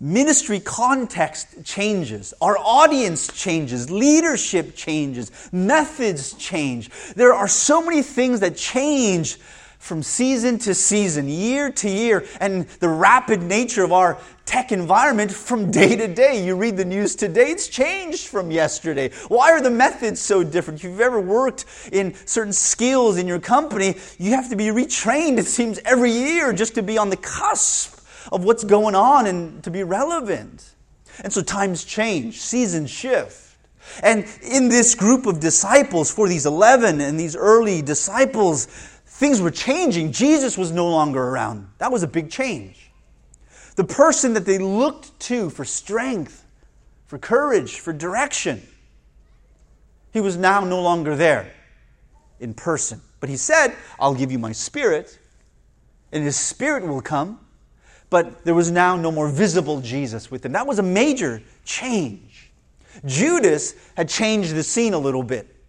Ministry 0.00 0.58
context 0.58 1.64
changes. 1.64 2.34
Our 2.40 2.58
audience 2.58 3.28
changes. 3.28 3.90
Leadership 3.90 4.74
changes. 4.74 5.30
Methods 5.52 6.32
change. 6.34 6.90
There 7.14 7.32
are 7.32 7.46
so 7.46 7.80
many 7.80 8.02
things 8.02 8.40
that 8.40 8.56
change 8.56 9.38
from 9.82 10.00
season 10.00 10.58
to 10.58 10.76
season, 10.76 11.28
year 11.28 11.68
to 11.68 11.90
year, 11.90 12.24
and 12.38 12.68
the 12.78 12.88
rapid 12.88 13.42
nature 13.42 13.82
of 13.82 13.90
our 13.90 14.16
tech 14.44 14.70
environment 14.70 15.32
from 15.32 15.70
day 15.72 15.96
to 15.96 16.06
day. 16.06 16.46
You 16.46 16.54
read 16.54 16.76
the 16.76 16.84
news 16.84 17.16
today, 17.16 17.50
it's 17.50 17.66
changed 17.66 18.28
from 18.28 18.52
yesterday. 18.52 19.10
Why 19.26 19.50
are 19.50 19.60
the 19.60 19.72
methods 19.72 20.20
so 20.20 20.44
different? 20.44 20.78
If 20.78 20.84
you've 20.84 21.00
ever 21.00 21.20
worked 21.20 21.64
in 21.90 22.14
certain 22.26 22.52
skills 22.52 23.18
in 23.18 23.26
your 23.26 23.40
company, 23.40 23.96
you 24.18 24.30
have 24.30 24.48
to 24.50 24.56
be 24.56 24.66
retrained, 24.66 25.38
it 25.38 25.46
seems, 25.46 25.80
every 25.84 26.12
year 26.12 26.52
just 26.52 26.76
to 26.76 26.82
be 26.84 26.96
on 26.96 27.10
the 27.10 27.16
cusp 27.16 27.98
of 28.30 28.44
what's 28.44 28.62
going 28.62 28.94
on 28.94 29.26
and 29.26 29.64
to 29.64 29.70
be 29.72 29.82
relevant. 29.82 30.76
And 31.24 31.32
so 31.32 31.42
times 31.42 31.82
change, 31.82 32.40
seasons 32.40 32.88
shift. 32.88 33.56
And 34.00 34.26
in 34.42 34.68
this 34.68 34.94
group 34.94 35.26
of 35.26 35.40
disciples, 35.40 36.10
for 36.10 36.28
these 36.28 36.46
11 36.46 37.00
and 37.00 37.18
these 37.18 37.34
early 37.34 37.82
disciples, 37.82 38.68
Things 39.22 39.40
were 39.40 39.52
changing. 39.52 40.10
Jesus 40.10 40.58
was 40.58 40.72
no 40.72 40.88
longer 40.88 41.22
around. 41.22 41.68
That 41.78 41.92
was 41.92 42.02
a 42.02 42.08
big 42.08 42.28
change. 42.28 42.90
The 43.76 43.84
person 43.84 44.34
that 44.34 44.44
they 44.44 44.58
looked 44.58 45.16
to 45.20 45.48
for 45.48 45.64
strength, 45.64 46.44
for 47.06 47.18
courage, 47.18 47.78
for 47.78 47.92
direction, 47.92 48.60
he 50.12 50.20
was 50.20 50.36
now 50.36 50.64
no 50.64 50.82
longer 50.82 51.14
there 51.14 51.52
in 52.40 52.52
person. 52.52 53.00
But 53.20 53.28
he 53.28 53.36
said, 53.36 53.76
I'll 54.00 54.12
give 54.12 54.32
you 54.32 54.40
my 54.40 54.50
spirit, 54.50 55.16
and 56.10 56.24
his 56.24 56.34
spirit 56.34 56.84
will 56.84 57.00
come. 57.00 57.38
But 58.10 58.44
there 58.44 58.56
was 58.56 58.72
now 58.72 58.96
no 58.96 59.12
more 59.12 59.28
visible 59.28 59.80
Jesus 59.80 60.32
with 60.32 60.42
them. 60.42 60.50
That 60.50 60.66
was 60.66 60.80
a 60.80 60.82
major 60.82 61.40
change. 61.64 62.50
Judas 63.06 63.74
had 63.96 64.08
changed 64.08 64.56
the 64.56 64.64
scene 64.64 64.94
a 64.94 64.98
little 64.98 65.22
bit. 65.22 65.61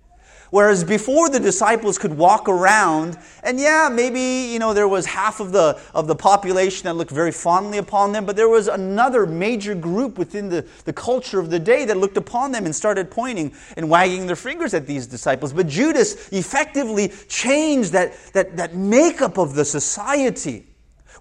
Whereas 0.53 0.83
before 0.83 1.29
the 1.29 1.39
disciples 1.39 1.97
could 1.97 2.15
walk 2.15 2.47
around, 2.47 3.17
and 3.41 3.59
yeah, 3.59 3.89
maybe 3.91 4.53
you 4.53 4.59
know 4.59 4.75
there 4.75 4.87
was 4.87 5.07
half 5.07 5.39
of 5.39 5.51
the 5.51 5.81
of 5.95 6.05
the 6.05 6.13
population 6.13 6.83
that 6.83 6.93
looked 6.93 7.09
very 7.09 7.31
fondly 7.31 7.79
upon 7.79 8.11
them, 8.11 8.23
but 8.23 8.35
there 8.35 8.47
was 8.47 8.67
another 8.67 9.25
major 9.25 9.73
group 9.73 10.19
within 10.19 10.49
the, 10.49 10.63
the 10.85 10.93
culture 10.93 11.39
of 11.39 11.49
the 11.49 11.57
day 11.57 11.85
that 11.85 11.97
looked 11.97 12.17
upon 12.17 12.51
them 12.51 12.65
and 12.65 12.75
started 12.75 13.09
pointing 13.09 13.51
and 13.77 13.89
wagging 13.89 14.27
their 14.27 14.35
fingers 14.35 14.75
at 14.75 14.85
these 14.85 15.07
disciples. 15.07 15.53
But 15.53 15.65
Judas 15.65 16.29
effectively 16.29 17.11
changed 17.27 17.93
that, 17.93 18.13
that, 18.33 18.55
that 18.57 18.75
makeup 18.75 19.39
of 19.39 19.55
the 19.55 19.65
society 19.65 20.67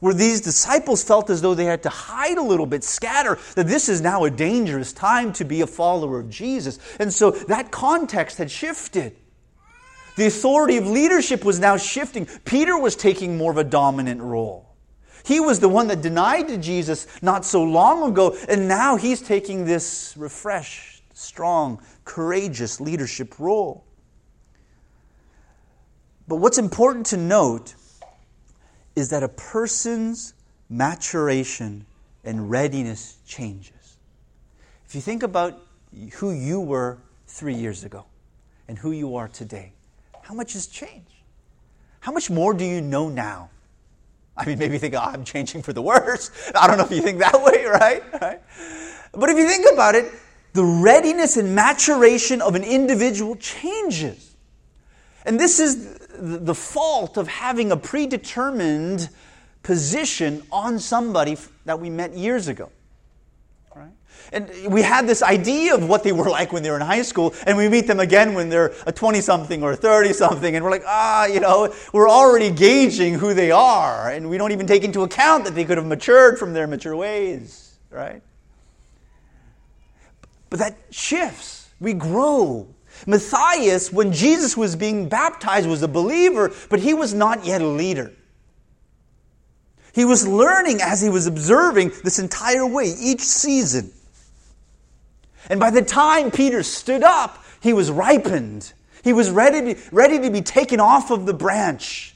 where 0.01 0.13
these 0.13 0.43
disciples 0.43 1.03
felt 1.03 1.31
as 1.31 1.41
though 1.41 1.55
they 1.55 1.65
had 1.65 1.85
to 1.85 1.89
hide 1.89 2.37
a 2.37 2.43
little 2.43 2.67
bit, 2.67 2.85
scatter, 2.85 3.39
that 3.55 3.69
this 3.69 3.89
is 3.89 4.03
now 4.03 4.25
a 4.25 4.31
dangerous 4.31 4.93
time 4.93 5.33
to 5.33 5.45
be 5.45 5.63
a 5.63 5.67
follower 5.67 6.19
of 6.19 6.29
Jesus. 6.29 6.79
And 6.99 7.11
so 7.15 7.31
that 7.31 7.71
context 7.71 8.37
had 8.37 8.51
shifted. 8.51 9.17
The 10.17 10.27
authority 10.27 10.77
of 10.77 10.87
leadership 10.87 11.45
was 11.45 11.59
now 11.59 11.77
shifting. 11.77 12.27
Peter 12.45 12.79
was 12.79 12.97
taking 12.97 13.37
more 13.37 13.51
of 13.51 13.57
a 13.57 13.65
dominant 13.65 14.21
role. 14.21 14.75
He 15.25 15.41
was 15.41 15.61
the 15.61 15.69
one 15.69 15.89
that 15.89 16.03
denied 16.03 16.49
to 16.49 16.59
Jesus 16.59 17.07
not 17.23 17.45
so 17.45 17.63
long 17.63 18.11
ago, 18.11 18.37
and 18.49 18.69
now 18.69 18.97
he's 18.97 19.23
taking 19.23 19.65
this 19.65 20.15
refreshed, 20.17 21.03
strong, 21.15 21.81
courageous 22.05 22.81
leadership 22.81 23.39
role. 23.39 23.85
But 26.27 26.37
what's 26.37 26.59
important 26.59 27.07
to 27.07 27.17
note 27.17 27.75
is 28.97 29.11
that 29.11 29.23
a 29.23 29.29
person's 29.29 30.35
maturation 30.69 31.87
and 32.25 32.51
readiness 32.51 33.19
changes. 33.27 33.97
If 34.87 34.95
you 34.95 35.01
think 35.01 35.23
about 35.23 35.61
who 36.15 36.33
you 36.33 36.61
were 36.61 36.99
three 37.27 37.55
years 37.55 37.85
ago 37.85 38.07
and 38.69 38.79
who 38.79 38.93
you 38.93 39.17
are 39.17 39.29
today, 39.29 39.73
how 40.33 40.37
much 40.37 40.55
has 40.55 40.67
changed? 40.67 41.13
How 42.01 42.11
much 42.11 42.31
more 42.31 42.55
do 42.55 42.65
you 42.65 42.81
know 42.81 43.11
now? 43.11 43.51
I 44.35 44.47
mean, 44.47 44.59
maybe 44.59 44.73
you 44.73 44.79
think, 44.79 44.95
oh, 44.95 45.01
I'm 45.01 45.25
changing 45.25 45.61
for 45.61 45.75
the 45.75 45.83
worse. 45.83 46.31
I 46.59 46.67
don't 46.67 46.79
know 46.79 46.87
if 46.87 46.91
you 46.91 47.03
think 47.03 47.19
that 47.19 47.43
way, 47.43 47.65
right? 47.67 48.03
right? 48.19 48.41
But 49.13 49.29
if 49.29 49.37
you 49.37 49.47
think 49.47 49.67
about 49.71 49.95
it, 49.95 50.11
the 50.55 50.65
readiness 50.65 51.37
and 51.37 51.55
maturation 51.55 52.41
of 52.41 52.55
an 52.55 52.65
individual 52.65 53.37
changes. 53.37 54.35
And 55.27 55.39
this 55.39 55.61
is 55.61 55.99
the 56.15 56.55
fault 56.55 57.19
of 57.19 57.29
having 57.29 57.71
a 57.71 57.77
predetermined 57.77 59.11
position 59.63 60.45
on 60.51 60.79
somebody 60.79 61.37
that 61.67 61.79
we 61.79 61.91
met 61.91 62.15
years 62.15 62.49
ago. 62.49 62.71
And 64.33 64.51
we 64.69 64.81
had 64.81 65.07
this 65.07 65.23
idea 65.23 65.75
of 65.75 65.87
what 65.89 66.03
they 66.03 66.13
were 66.13 66.31
like 66.31 66.53
when 66.53 66.63
they 66.63 66.71
were 66.71 66.77
in 66.77 66.83
high 66.83 67.03
school, 67.03 67.35
and 67.47 67.57
we 67.57 67.69
meet 67.69 67.87
them 67.87 68.01
again 68.01 68.33
when 68.35 68.49
they're 68.49 68.73
a 68.87 68.93
20 68.93 69.21
something 69.21 69.63
or 69.63 69.77
30 69.77 70.13
something, 70.15 70.57
and 70.57 70.65
we're 70.65 70.71
like, 70.71 70.85
ah, 70.87 71.27
you 71.27 71.41
know, 71.41 71.73
we're 71.93 72.09
already 72.09 72.51
gauging 72.51 73.15
who 73.15 73.35
they 73.35 73.51
are, 73.51 74.11
and 74.11 74.29
we 74.31 74.39
don't 74.39 74.53
even 74.53 74.67
take 74.67 74.85
into 74.85 75.03
account 75.03 75.45
that 75.45 75.55
they 75.55 75.65
could 75.65 75.77
have 75.77 75.87
matured 75.87 76.39
from 76.39 76.55
their 76.55 76.67
mature 76.67 76.97
ways, 76.97 77.77
right? 77.91 78.23
But 80.49 80.61
that 80.61 80.77
shifts. 80.91 81.69
We 81.81 81.93
grow. 81.93 82.69
Matthias, 83.07 83.93
when 83.93 84.13
Jesus 84.13 84.57
was 84.57 84.77
being 84.77 85.09
baptized, 85.09 85.69
was 85.69 85.83
a 85.83 85.89
believer, 85.89 86.53
but 86.71 86.81
he 86.81 86.95
was 86.95 87.13
not 87.13 87.45
yet 87.45 87.61
a 87.61 87.67
leader. 87.67 88.13
He 89.95 90.05
was 90.05 90.27
learning 90.27 90.81
as 90.81 91.03
he 91.03 91.11
was 91.11 91.27
observing 91.27 91.93
this 92.03 92.19
entire 92.19 92.67
way, 92.67 92.95
each 92.99 93.21
season. 93.21 93.93
And 95.49 95.59
by 95.59 95.71
the 95.71 95.83
time 95.83 96.31
Peter 96.31 96.63
stood 96.63 97.03
up, 97.03 97.45
he 97.61 97.73
was 97.73 97.91
ripened. 97.91 98.73
He 99.03 99.13
was 99.13 99.31
ready 99.31 99.75
to, 99.75 99.81
ready 99.91 100.19
to 100.21 100.31
be 100.31 100.43
taken 100.43 100.81
off 100.81 101.11
of 101.11 101.27
the 101.27 101.35
branch. 101.35 102.15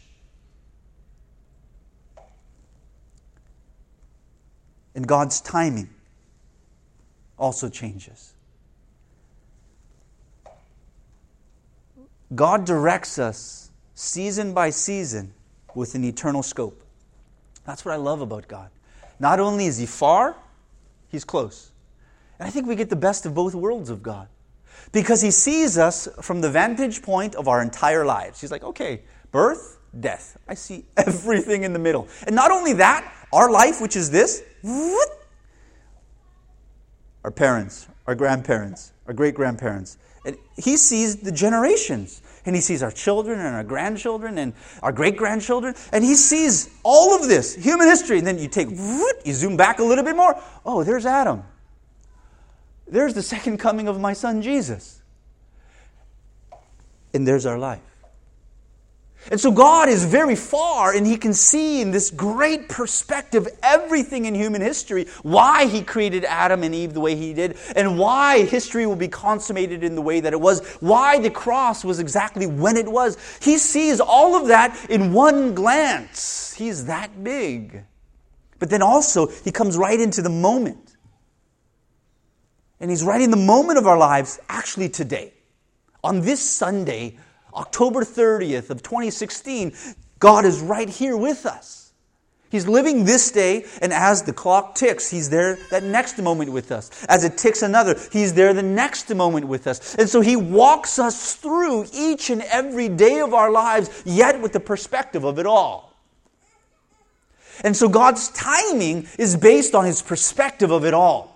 And 4.95 5.07
God's 5.07 5.41
timing 5.41 5.91
also 7.39 7.69
changes. 7.69 8.33
God 12.35 12.65
directs 12.65 13.19
us 13.19 13.71
season 13.95 14.53
by 14.53 14.71
season 14.71 15.33
with 15.75 15.95
an 15.95 16.03
eternal 16.03 16.43
scope. 16.43 16.83
That's 17.65 17.85
what 17.85 17.93
I 17.93 17.97
love 17.97 18.21
about 18.21 18.49
God. 18.49 18.71
Not 19.21 19.39
only 19.39 19.67
is 19.67 19.79
He 19.79 19.87
far, 19.87 20.37
He's 21.09 21.25
close. 21.25 21.71
And 22.39 22.47
I 22.47 22.51
think 22.51 22.67
we 22.67 22.77
get 22.77 22.91
the 22.91 22.97
best 22.97 23.27
of 23.27 23.35
both 23.35 23.55
worlds 23.55 23.91
of 23.91 24.03
God. 24.03 24.29
Because 24.93 25.21
he 25.21 25.31
sees 25.31 25.79
us 25.79 26.09
from 26.21 26.41
the 26.41 26.51
vantage 26.51 27.03
point 27.03 27.35
of 27.35 27.49
our 27.49 27.63
entire 27.63 28.05
lives. 28.05 28.41
He's 28.41 28.53
like, 28.53 28.63
okay, 28.63 29.03
birth, 29.33 29.79
death. 29.99 30.39
I 30.47 30.55
see 30.55 30.85
everything 30.97 31.65
in 31.65 31.73
the 31.73 31.79
middle. 31.79 32.09
And 32.27 32.37
not 32.37 32.51
only 32.51 32.75
that, 32.75 33.13
our 33.33 33.51
life, 33.51 33.81
which 33.81 33.97
is 33.97 34.11
this, 34.11 34.43
our 37.25 37.31
parents, 37.31 37.89
our 38.07 38.15
grandparents, 38.15 38.93
our 39.07 39.15
great 39.15 39.35
grandparents. 39.35 39.99
And 40.25 40.37
he 40.57 40.77
sees 40.77 41.17
the 41.17 41.33
generations. 41.33 42.23
And 42.45 42.55
he 42.55 42.61
sees 42.61 42.83
our 42.83 42.93
children 42.93 43.41
and 43.41 43.57
our 43.57 43.65
grandchildren 43.65 44.39
and 44.39 44.53
our 44.83 44.93
great 44.93 45.17
grandchildren. 45.17 45.75
And 45.93 46.05
he 46.05 46.15
sees 46.15 46.71
all 46.85 47.17
of 47.17 47.29
this, 47.29 47.57
human 47.57 47.89
history. 47.89 48.19
And 48.19 48.27
then 48.27 48.39
you 48.39 48.47
take, 48.47 48.71
you 48.71 49.33
zoom 49.33 49.57
back 49.57 49.81
a 49.81 49.83
little 49.83 50.05
bit 50.05 50.15
more. 50.15 50.41
Oh, 50.65 50.85
there's 50.85 51.07
Adam. 51.07 51.43
There's 52.89 53.15
the 53.15 53.23
second 53.23 53.59
coming 53.59 53.89
of 53.89 54.01
my 54.01 54.13
son 54.13 54.43
Jesus. 54.43 55.03
And 57.13 57.27
there's 57.27 57.47
our 57.47 57.59
life. 57.59 57.81
And 59.31 59.41
so 59.41 59.51
God 59.51 59.89
is 59.89 60.05
very 60.05 60.37
far, 60.37 60.95
and 60.95 61.05
He 61.05 61.17
can 61.17 61.35
see 61.35 61.81
in 61.81 61.91
this 61.91 62.11
great 62.11 62.69
perspective 62.69 63.49
everything 63.63 64.27
in 64.27 64.35
human 64.35 64.61
history 64.61 65.07
why 65.23 65.67
He 65.67 65.83
created 65.83 66.25
Adam 66.25 66.63
and 66.63 66.73
Eve 66.75 66.95
the 66.95 67.01
way 67.01 67.17
He 67.17 67.35
did, 67.35 67.57
and 67.75 67.99
why 67.99 68.45
history 68.45 68.87
will 68.87 68.95
be 68.95 69.09
consummated 69.09 69.83
in 69.83 69.97
the 69.97 70.03
way 70.03 70.21
that 70.21 70.33
it 70.33 70.41
was, 70.41 70.65
why 70.77 71.19
the 71.19 71.31
cross 71.31 71.85
was 71.85 71.99
exactly 71.99 72.47
when 72.47 72.77
it 72.77 72.89
was. 72.89 73.17
He 73.43 73.59
sees 73.59 74.01
all 74.01 74.37
of 74.41 74.47
that 74.49 74.89
in 74.89 75.13
one 75.13 75.55
glance. 75.55 76.55
He's 76.55 76.87
that 76.87 77.25
big. 77.25 77.83
But 78.61 78.71
then 78.71 78.83
also, 78.83 79.27
He 79.27 79.51
comes 79.51 79.77
right 79.77 79.99
into 79.99 80.23
the 80.23 80.31
moment. 80.31 80.86
And 82.81 82.91
he's 82.91 83.03
writing 83.03 83.31
the 83.31 83.37
moment 83.37 83.79
of 83.79 83.87
our 83.87 83.99
lives 83.99 84.39
actually 84.49 84.89
today. 84.89 85.33
On 86.05 86.21
this 86.21 86.41
Sunday, 86.41 87.19
October 87.55 88.03
30th 88.03 88.71
of 88.71 88.83
2016, 88.83 89.75
God 90.19 90.45
is 90.45 90.61
right 90.61 90.89
here 90.89 91.17
with 91.17 91.47
us. 91.47 91.87
He's 92.49 92.69
living 92.69 93.05
this 93.05 93.33
day, 93.33 93.65
and 93.83 93.93
as 93.93 94.23
the 94.23 94.33
clock 94.33 94.77
ticks, 94.77 95.11
He's 95.11 95.29
there 95.31 95.59
that 95.71 95.83
next 95.83 96.19
moment 96.19 96.53
with 96.53 96.71
us. 96.71 97.05
As 97.07 97.25
it 97.25 97.37
ticks 97.37 97.63
another, 97.63 97.99
He's 98.13 98.35
there 98.35 98.55
the 98.55 98.63
next 98.63 99.13
moment 99.13 99.49
with 99.49 99.67
us. 99.67 99.97
And 99.97 100.09
so 100.09 100.21
He 100.21 100.37
walks 100.37 100.99
us 100.99 101.35
through 101.35 101.87
each 101.93 102.31
and 102.31 102.43
every 102.43 102.89
day 102.89 103.21
of 103.21 103.35
our 103.35 103.51
lives, 103.51 104.03
yet 104.07 104.41
with 104.41 104.53
the 104.53 104.61
perspective 104.61 105.25
of 105.25 105.39
it 105.39 105.47
all. 105.47 105.93
And 107.65 107.77
so 107.77 107.89
God's 107.89 108.29
timing 108.29 109.09
is 109.19 109.37
based 109.37 109.75
on 109.75 109.85
His 109.85 110.01
perspective 110.01 110.71
of 110.71 110.85
it 110.85 110.95
all. 110.95 111.36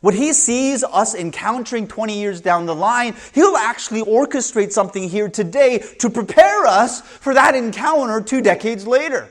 What 0.00 0.14
he 0.14 0.32
sees 0.32 0.82
us 0.82 1.14
encountering 1.14 1.86
20 1.86 2.18
years 2.18 2.40
down 2.40 2.64
the 2.64 2.74
line, 2.74 3.14
he'll 3.34 3.56
actually 3.56 4.02
orchestrate 4.02 4.72
something 4.72 5.08
here 5.08 5.28
today 5.28 5.78
to 5.98 6.08
prepare 6.08 6.64
us 6.64 7.02
for 7.02 7.34
that 7.34 7.54
encounter 7.54 8.22
two 8.22 8.40
decades 8.40 8.86
later. 8.86 9.28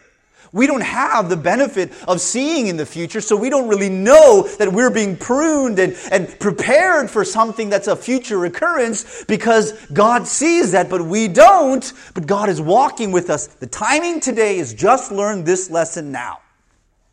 We 0.51 0.67
don't 0.67 0.82
have 0.82 1.29
the 1.29 1.38
benefit 1.38 1.91
of 2.08 2.21
seeing 2.21 2.67
in 2.67 2.77
the 2.77 2.86
future, 2.86 3.21
so 3.21 3.36
we 3.36 3.49
don't 3.49 3.67
really 3.67 3.89
know 3.89 4.47
that 4.58 4.71
we're 4.71 4.89
being 4.89 5.15
pruned 5.15 5.77
and, 5.77 5.95
and 6.12 6.39
prepared 6.39 7.10
for 7.10 7.23
something 7.23 7.69
that's 7.69 7.88
a 7.88 7.95
future 7.95 8.45
occurrence 8.45 9.23
because 9.25 9.73
God 9.93 10.25
sees 10.25 10.71
that, 10.71 10.89
but 10.89 11.03
we 11.03 11.27
don't. 11.27 11.93
But 12.15 12.25
God 12.25 12.49
is 12.49 12.60
walking 12.60 13.12
with 13.12 13.29
us. 13.29 13.47
The 13.47 13.67
timing 13.67 14.19
today 14.19 14.58
is 14.58 14.73
just 14.73 15.12
learn 15.12 15.43
this 15.43 15.69
lesson 15.69 16.12
now. 16.12 16.39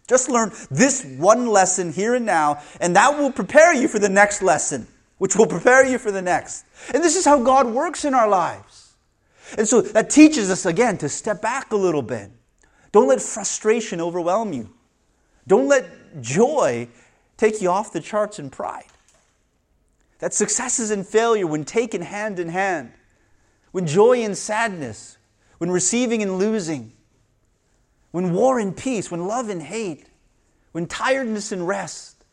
Just 0.09 0.29
learn 0.29 0.53
this 0.71 1.05
one 1.05 1.47
lesson 1.49 1.93
here 1.93 2.15
and 2.15 2.25
now, 2.25 2.63
and 2.81 2.95
that 2.95 3.19
will 3.19 3.33
prepare 3.33 3.75
you 3.75 3.89
for 3.89 3.99
the 3.99 4.09
next 4.09 4.41
lesson, 4.41 4.87
which 5.19 5.35
will 5.35 5.47
prepare 5.47 5.85
you 5.85 5.99
for 5.99 6.13
the 6.13 6.23
next. 6.23 6.65
And 6.95 7.03
this 7.03 7.17
is 7.17 7.25
how 7.25 7.43
God 7.43 7.67
works 7.67 8.05
in 8.05 8.15
our 8.15 8.29
lives. 8.29 8.95
And 9.59 9.67
so 9.67 9.81
that 9.81 10.11
teaches 10.11 10.51
us 10.51 10.67
again 10.67 10.99
to 10.99 11.09
step 11.09 11.43
back 11.43 11.73
a 11.73 11.77
little 11.77 12.03
bit. 12.03 12.31
Don't 12.93 13.09
let 13.09 13.21
frustration 13.21 14.01
overwhelm 14.01 14.53
you. 14.53 14.71
Don't 15.47 15.69
let 15.69 16.21
joy 16.21 16.89
take 17.37 17.61
you 17.61 17.71
off 17.71 17.93
the 17.93 18.01
charts 18.01 18.39
in 18.39 18.51
pride. 18.51 18.87
That 20.19 20.33
successes 20.33 20.91
and 20.91 21.07
failure, 21.07 21.47
when 21.47 21.65
taken 21.65 22.01
hand 22.01 22.39
in 22.39 22.49
hand, 22.49 22.93
when 23.73 23.87
joy 23.87 24.23
and 24.23 24.37
sadness, 24.37 25.19
when 25.59 25.71
receiving 25.71 26.23
and 26.23 26.39
losing, 26.39 26.93
when 28.17 28.33
war 28.33 28.59
and 28.59 28.75
peace, 28.75 29.11
when 29.11 29.27
love 29.27 29.51
and 29.51 29.61
hate, 29.61 30.07
when 30.73 30.87
tiredness 30.87 31.53
and 31.53 31.69
rest, 31.69 32.25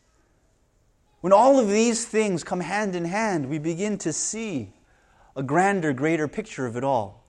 when 1.20 1.34
all 1.34 1.60
of 1.60 1.68
these 1.68 2.06
things 2.06 2.42
come 2.42 2.62
hand 2.62 2.96
in 2.96 3.04
hand, 3.04 3.50
we 3.50 3.60
begin 3.60 3.98
to 3.98 4.14
see 4.14 4.72
a 5.36 5.44
grander, 5.44 5.92
greater 5.92 6.26
picture 6.26 6.66
of 6.66 6.78
it 6.78 6.86
all. 6.86 7.26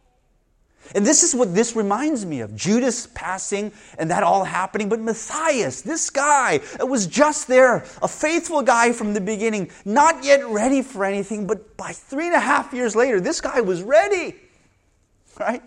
And 0.94 1.04
this 1.04 1.24
is 1.24 1.34
what 1.34 1.52
this 1.52 1.74
reminds 1.74 2.24
me 2.24 2.42
of 2.42 2.54
Judas 2.54 3.08
passing 3.12 3.72
and 3.98 4.08
that 4.12 4.22
all 4.22 4.44
happening. 4.44 4.88
But 4.88 5.00
Matthias, 5.00 5.82
this 5.82 6.08
guy 6.08 6.58
that 6.58 6.86
was 6.86 7.08
just 7.08 7.48
there, 7.48 7.84
a 8.02 8.06
faithful 8.06 8.62
guy 8.62 8.92
from 8.92 9.14
the 9.14 9.20
beginning, 9.20 9.72
not 9.84 10.22
yet 10.22 10.46
ready 10.46 10.80
for 10.80 11.04
anything, 11.04 11.48
but 11.48 11.76
by 11.76 11.90
three 11.90 12.26
and 12.26 12.36
a 12.36 12.40
half 12.40 12.72
years 12.72 12.94
later, 12.94 13.20
this 13.20 13.40
guy 13.40 13.62
was 13.62 13.82
ready. 13.82 14.36
Right? 15.40 15.64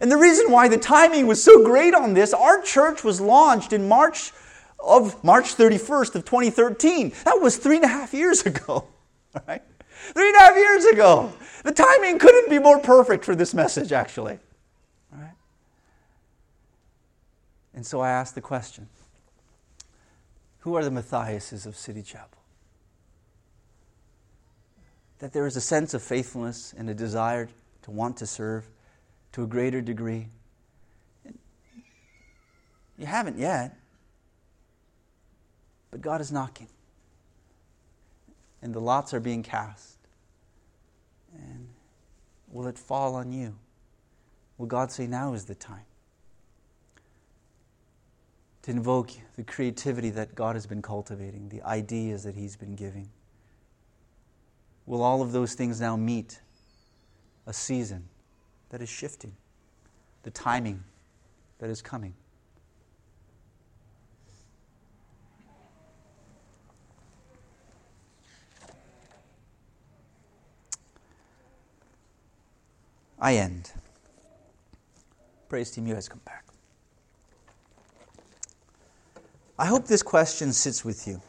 And 0.00 0.10
the 0.10 0.16
reason 0.16 0.50
why 0.50 0.68
the 0.68 0.78
timing 0.78 1.26
was 1.26 1.42
so 1.42 1.64
great 1.64 1.94
on 1.94 2.14
this, 2.14 2.34
our 2.34 2.60
church 2.60 3.02
was 3.02 3.20
launched 3.20 3.72
in 3.72 3.88
March 3.88 4.32
of 4.78 5.22
March 5.24 5.56
31st 5.56 6.14
of 6.14 6.24
2013. 6.24 7.12
That 7.24 7.40
was 7.40 7.56
three 7.56 7.76
and 7.76 7.84
a 7.84 7.88
half 7.88 8.14
years 8.14 8.42
ago. 8.42 8.88
Right? 9.46 9.60
Three 10.14 10.28
and 10.28 10.36
a 10.36 10.40
half 10.40 10.56
years 10.56 10.86
ago. 10.86 11.30
The 11.62 11.72
timing 11.72 12.18
couldn't 12.18 12.48
be 12.48 12.58
more 12.58 12.78
perfect 12.78 13.22
for 13.22 13.34
this 13.34 13.52
message, 13.52 13.92
actually. 13.92 14.38
Right? 15.12 15.34
And 17.74 17.84
so 17.84 18.00
I 18.00 18.08
asked 18.08 18.34
the 18.34 18.40
question 18.40 18.88
Who 20.60 20.74
are 20.74 20.82
the 20.82 20.90
Matthiases 20.90 21.66
of 21.66 21.76
City 21.76 22.02
Chapel? 22.02 22.38
That 25.18 25.34
there 25.34 25.46
is 25.46 25.56
a 25.56 25.60
sense 25.60 25.92
of 25.92 26.02
faithfulness 26.02 26.72
and 26.78 26.88
a 26.88 26.94
desire 26.94 27.50
to 27.82 27.90
want 27.90 28.16
to 28.16 28.26
serve 28.26 28.66
to 29.36 29.42
a 29.42 29.46
greater 29.46 29.82
degree. 29.82 30.28
You 32.96 33.04
haven't 33.04 33.38
yet, 33.38 33.76
but 35.90 36.00
God 36.00 36.22
is 36.22 36.32
knocking. 36.32 36.68
And 38.62 38.74
the 38.74 38.80
lots 38.80 39.12
are 39.12 39.20
being 39.20 39.42
cast. 39.42 39.98
And 41.34 41.68
will 42.50 42.66
it 42.66 42.78
fall 42.78 43.14
on 43.14 43.30
you? 43.30 43.54
Will 44.56 44.64
God 44.64 44.90
say, 44.90 45.06
now 45.06 45.34
is 45.34 45.44
the 45.44 45.54
time? 45.54 45.84
To 48.62 48.70
invoke 48.70 49.10
the 49.36 49.44
creativity 49.44 50.08
that 50.08 50.34
God 50.34 50.56
has 50.56 50.66
been 50.66 50.80
cultivating, 50.80 51.50
the 51.50 51.60
ideas 51.60 52.24
that 52.24 52.34
He's 52.34 52.56
been 52.56 52.74
giving. 52.74 53.10
Will 54.86 55.02
all 55.02 55.20
of 55.20 55.32
those 55.32 55.52
things 55.52 55.78
now 55.78 55.94
meet 55.94 56.40
a 57.46 57.52
season 57.52 58.08
that 58.70 58.82
is 58.82 58.88
shifting, 58.88 59.32
the 60.22 60.30
timing 60.30 60.82
that 61.58 61.70
is 61.70 61.80
coming? 61.82 62.14
I 73.18 73.36
end. 73.36 73.72
Praise 75.48 75.70
team, 75.70 75.86
you 75.86 75.94
guys 75.94 76.08
come 76.08 76.20
back. 76.24 76.44
I 79.58 79.66
hope 79.66 79.86
this 79.86 80.02
question 80.02 80.52
sits 80.52 80.84
with 80.84 81.08
you. 81.08 81.20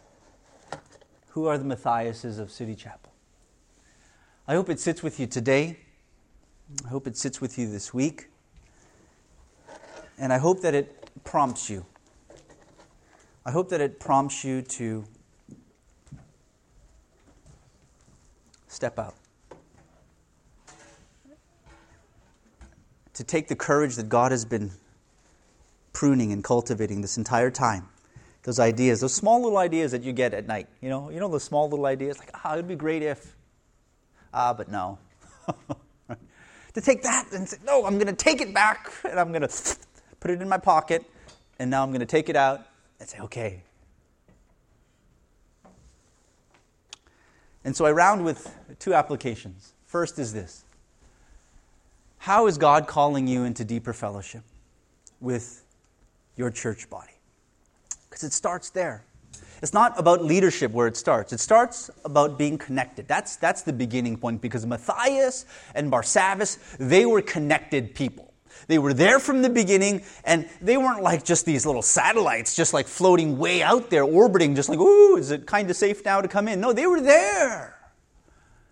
Who 1.30 1.46
are 1.46 1.58
the 1.58 1.64
Matthiases 1.64 2.40
of 2.40 2.52
City 2.52 2.76
Chapel? 2.76 3.14
I 4.48 4.56
hope 4.56 4.70
it 4.70 4.80
sits 4.80 5.02
with 5.02 5.20
you 5.20 5.28
today. 5.28 5.78
I 6.86 6.90
hope 6.90 7.08
it 7.08 7.18
sits 7.18 7.40
with 7.40 7.58
you 7.58 7.72
this 7.72 7.94
week. 7.94 8.30
And 10.20 10.34
I 10.34 10.38
hope 10.38 10.62
that 10.62 10.74
it 10.74 11.10
prompts 11.24 11.70
you. 11.70 11.86
I 13.46 13.52
hope 13.52 13.70
that 13.70 13.82
it 13.82 14.00
prompts 14.00 14.44
you 14.44 14.62
to 14.62 15.06
step 18.68 19.00
out. 19.00 19.16
to 23.18 23.24
take 23.24 23.48
the 23.48 23.56
courage 23.56 23.96
that 23.96 24.10
God 24.10 24.32
has 24.32 24.46
been 24.46 24.70
pruning 25.92 26.32
and 26.32 26.44
cultivating 26.44 27.02
this 27.02 27.18
entire 27.18 27.50
time. 27.50 27.90
Those 28.44 28.60
ideas, 28.60 29.02
those 29.02 29.16
small 29.16 29.42
little 29.42 29.58
ideas 29.58 29.92
that 29.92 30.04
you 30.04 30.14
get 30.14 30.36
at 30.36 30.46
night. 30.46 30.68
You 30.82 30.90
know, 30.90 31.10
you 31.10 31.20
know 31.20 31.28
those 31.28 31.44
small 31.44 31.68
little 31.68 31.88
ideas 31.88 32.20
like, 32.20 32.30
ah, 32.36 32.54
it'd 32.54 32.68
be 32.68 32.76
great 32.76 33.02
if. 33.02 33.36
Ah, 34.32 34.54
but 34.54 34.70
no. 34.70 35.00
to 36.78 36.86
take 36.86 37.02
that 37.04 37.32
and 37.32 37.50
say, 37.50 37.58
no, 37.66 37.86
I'm 37.86 37.96
going 37.96 38.08
to 38.08 38.14
take 38.14 38.40
it 38.40 38.54
back 38.54 38.92
and 39.04 39.20
I'm 39.20 39.32
going 39.32 39.42
to 39.48 39.78
put 40.20 40.32
it 40.32 40.42
in 40.42 40.48
my 40.48 40.58
pocket 40.58 41.04
and 41.60 41.70
now 41.70 41.84
I'm 41.84 41.90
going 41.90 42.02
to 42.02 42.06
take 42.06 42.30
it 42.30 42.36
out 42.36 42.62
and 43.00 43.10
say, 43.10 43.20
okay. 43.20 43.64
And 47.64 47.76
so 47.76 47.86
I 47.86 47.92
round 47.92 48.24
with 48.24 48.56
two 48.80 48.94
applications. 48.94 49.74
First 49.86 50.20
is 50.20 50.34
this 50.34 50.64
how 52.20 52.48
is 52.48 52.58
God 52.58 52.88
calling 52.88 53.28
you 53.28 53.44
into 53.44 53.64
deeper 53.64 53.94
fellowship 53.94 54.42
with 55.20 55.64
your 56.36 56.50
church 56.52 56.90
body? 56.90 57.14
Because 58.10 58.24
it 58.24 58.34
starts 58.34 58.70
there. 58.70 59.04
It's 59.62 59.74
not 59.74 60.00
about 60.00 60.24
leadership 60.24 60.72
where 60.72 60.88
it 60.88 60.98
starts. 60.98 61.34
It 61.34 61.40
starts 61.40 61.90
about 62.06 62.38
being 62.38 62.58
connected. 62.58 63.08
That's, 63.08 63.36
that's 63.36 63.62
the 63.64 63.74
beginning 63.74 64.18
point 64.18 64.42
because 64.42 64.66
Matthias 64.66 65.46
and 65.76 65.92
Barsabbas, 65.92 66.58
they 66.78 67.06
were 67.06 67.22
connected 67.22 67.96
people. 67.96 68.34
They 68.68 68.80
were 68.80 68.94
there 68.94 69.20
from 69.20 69.42
the 69.42 69.50
beginning, 69.50 70.04
and 70.26 70.50
they 70.62 70.78
weren't 70.78 71.04
like 71.04 71.24
just 71.24 71.46
these 71.46 71.66
little 71.66 71.82
satellites, 71.82 72.56
just 72.56 72.74
like 72.74 72.88
floating 72.88 73.38
way 73.38 73.62
out 73.62 73.90
there, 73.90 74.04
orbiting, 74.04 74.56
just 74.56 74.70
like, 74.70 74.80
ooh, 74.80 75.18
is 75.18 75.32
it 75.32 75.46
kind 75.46 75.70
of 75.70 75.76
safe 75.76 76.04
now 76.04 76.22
to 76.22 76.28
come 76.28 76.48
in? 76.48 76.60
No, 76.60 76.74
they 76.74 76.88
were 76.88 77.02
there. 77.02 77.78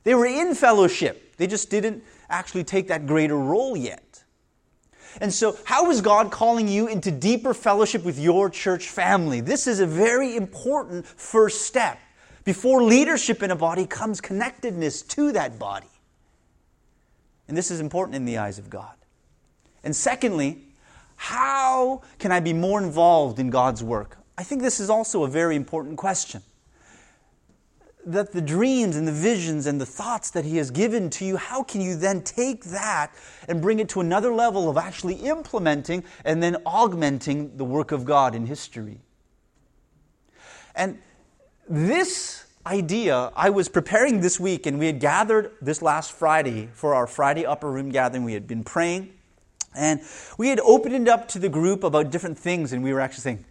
They 0.04 0.15
were 0.15 0.25
in 0.25 0.54
fellowship. 0.56 1.38
They 1.38 1.47
just 1.47 1.69
didn't 1.69 2.04
actually 2.30 2.63
take 2.63 2.88
that 2.88 3.06
greater 3.06 3.38
role 3.38 3.75
yet. 3.75 4.05
And 5.21 5.34
so, 5.34 5.58
how 5.63 5.89
is 5.91 6.01
God 6.01 6.32
calling 6.32 6.67
you 6.67 6.88
into 6.88 7.12
deeper 7.12 7.54
fellowship 7.54 8.04
with 8.04 8.19
your 8.19 8.49
church 8.49 8.89
family? 8.89 9.41
This 9.41 9.67
is 9.67 9.80
a 9.80 9.88
very 9.88 10.36
important 10.36 11.06
first 11.06 11.62
step. 11.63 11.99
Before 12.43 12.84
leadership 12.84 13.41
in 13.41 13.51
a 13.51 13.56
body 13.56 13.88
comes 13.88 14.21
connectedness 14.21 15.01
to 15.04 15.32
that 15.32 15.58
body. 15.58 15.88
And 17.47 17.58
this 17.58 17.71
is 17.71 17.80
important 17.80 18.15
in 18.15 18.25
the 18.25 18.38
eyes 18.38 18.60
of 18.60 18.69
God. 18.69 18.93
And 19.84 19.95
secondly, 19.95 20.63
how 21.15 22.01
can 22.19 22.32
I 22.32 22.39
be 22.39 22.54
more 22.54 22.82
involved 22.82 23.39
in 23.39 23.49
God's 23.49 23.84
work? 23.84 24.17
I 24.38 24.43
think 24.43 24.62
this 24.62 24.80
is 24.80 24.89
also 24.89 25.23
a 25.23 25.28
very 25.28 25.56
important 25.56 25.97
question 25.97 26.41
that 28.06 28.32
the 28.32 28.41
dreams 28.41 28.96
and 28.96 29.08
the 29.08 29.12
visions 29.12 29.65
and 29.65 29.82
the 29.82 29.86
thoughts 29.86 30.30
that 30.32 30.46
He 30.46 30.58
has 30.58 30.70
given 30.72 31.10
to 31.12 31.26
you, 31.26 31.38
how 31.38 31.63
can 31.63 31.82
you 31.82 31.96
then 31.96 32.22
take 32.22 32.65
that 32.65 33.12
and 33.48 33.62
bring 33.62 33.80
it 33.80 33.89
to 33.89 34.02
another 34.02 34.32
level 34.34 34.70
of 34.70 34.78
actually 34.78 35.15
implementing 35.15 36.04
and 36.24 36.41
then 36.41 36.58
augmenting 36.65 37.58
the 37.58 37.65
work 37.65 37.91
of 37.91 38.06
God 38.06 38.36
in 38.36 38.46
history? 38.46 39.00
And 40.76 41.00
this 41.68 42.46
idea, 42.65 43.32
I 43.36 43.50
was 43.50 43.70
preparing 43.70 44.22
this 44.22 44.39
week, 44.39 44.65
and 44.65 44.78
we 44.78 44.86
had 44.86 45.00
gathered 45.00 45.52
this 45.62 45.82
last 45.82 46.12
Friday 46.12 46.70
for 46.74 46.94
our 46.94 47.08
Friday 47.08 47.46
upper 47.46 47.72
room 47.72 47.89
gathering. 47.89 48.24
We 48.24 48.34
had 48.34 48.48
been 48.48 48.63
praying, 48.63 49.13
and 49.76 50.02
we 50.38 50.50
had 50.50 50.60
opened 50.60 50.96
it 50.96 51.08
up 51.08 51.28
to 51.30 51.39
the 51.39 51.50
group 51.50 51.84
about 51.84 52.12
different 52.12 52.38
things, 52.38 52.72
and 52.72 52.84
we 52.84 52.94
were 52.94 53.02
actually 53.02 53.22
saying, 53.22 53.46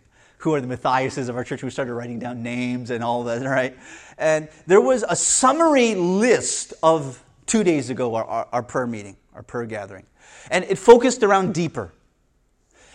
who 0.45 0.55
are 0.55 0.61
the 0.61 0.67
Matthiases 0.67 1.31
of 1.31 1.37
our 1.37 1.43
church. 1.43 1.62
We 1.62 1.71
started 1.71 1.95
writing 1.95 2.19
down 2.19 2.43
names 2.43 2.90
and 2.90 3.03
all 3.03 3.25
that, 3.25 3.43
right? 3.47 3.75
And 4.18 4.48
there 4.66 4.81
was 4.81 5.05
a 5.09 5.16
summary 5.16 5.94
list 5.94 6.74
of 6.83 7.22
two 7.46 7.64
days 7.64 7.90
ago, 7.90 8.14
our, 8.14 8.24
our, 8.24 8.48
our 8.53 8.62
prayer 8.62 8.87
meeting, 8.87 9.16
our 9.35 9.42
prayer 9.42 9.66
gathering. 9.66 10.07
And 10.50 10.64
it 10.64 10.79
focused 10.79 11.22
around 11.22 11.55
deeper. 11.55 11.92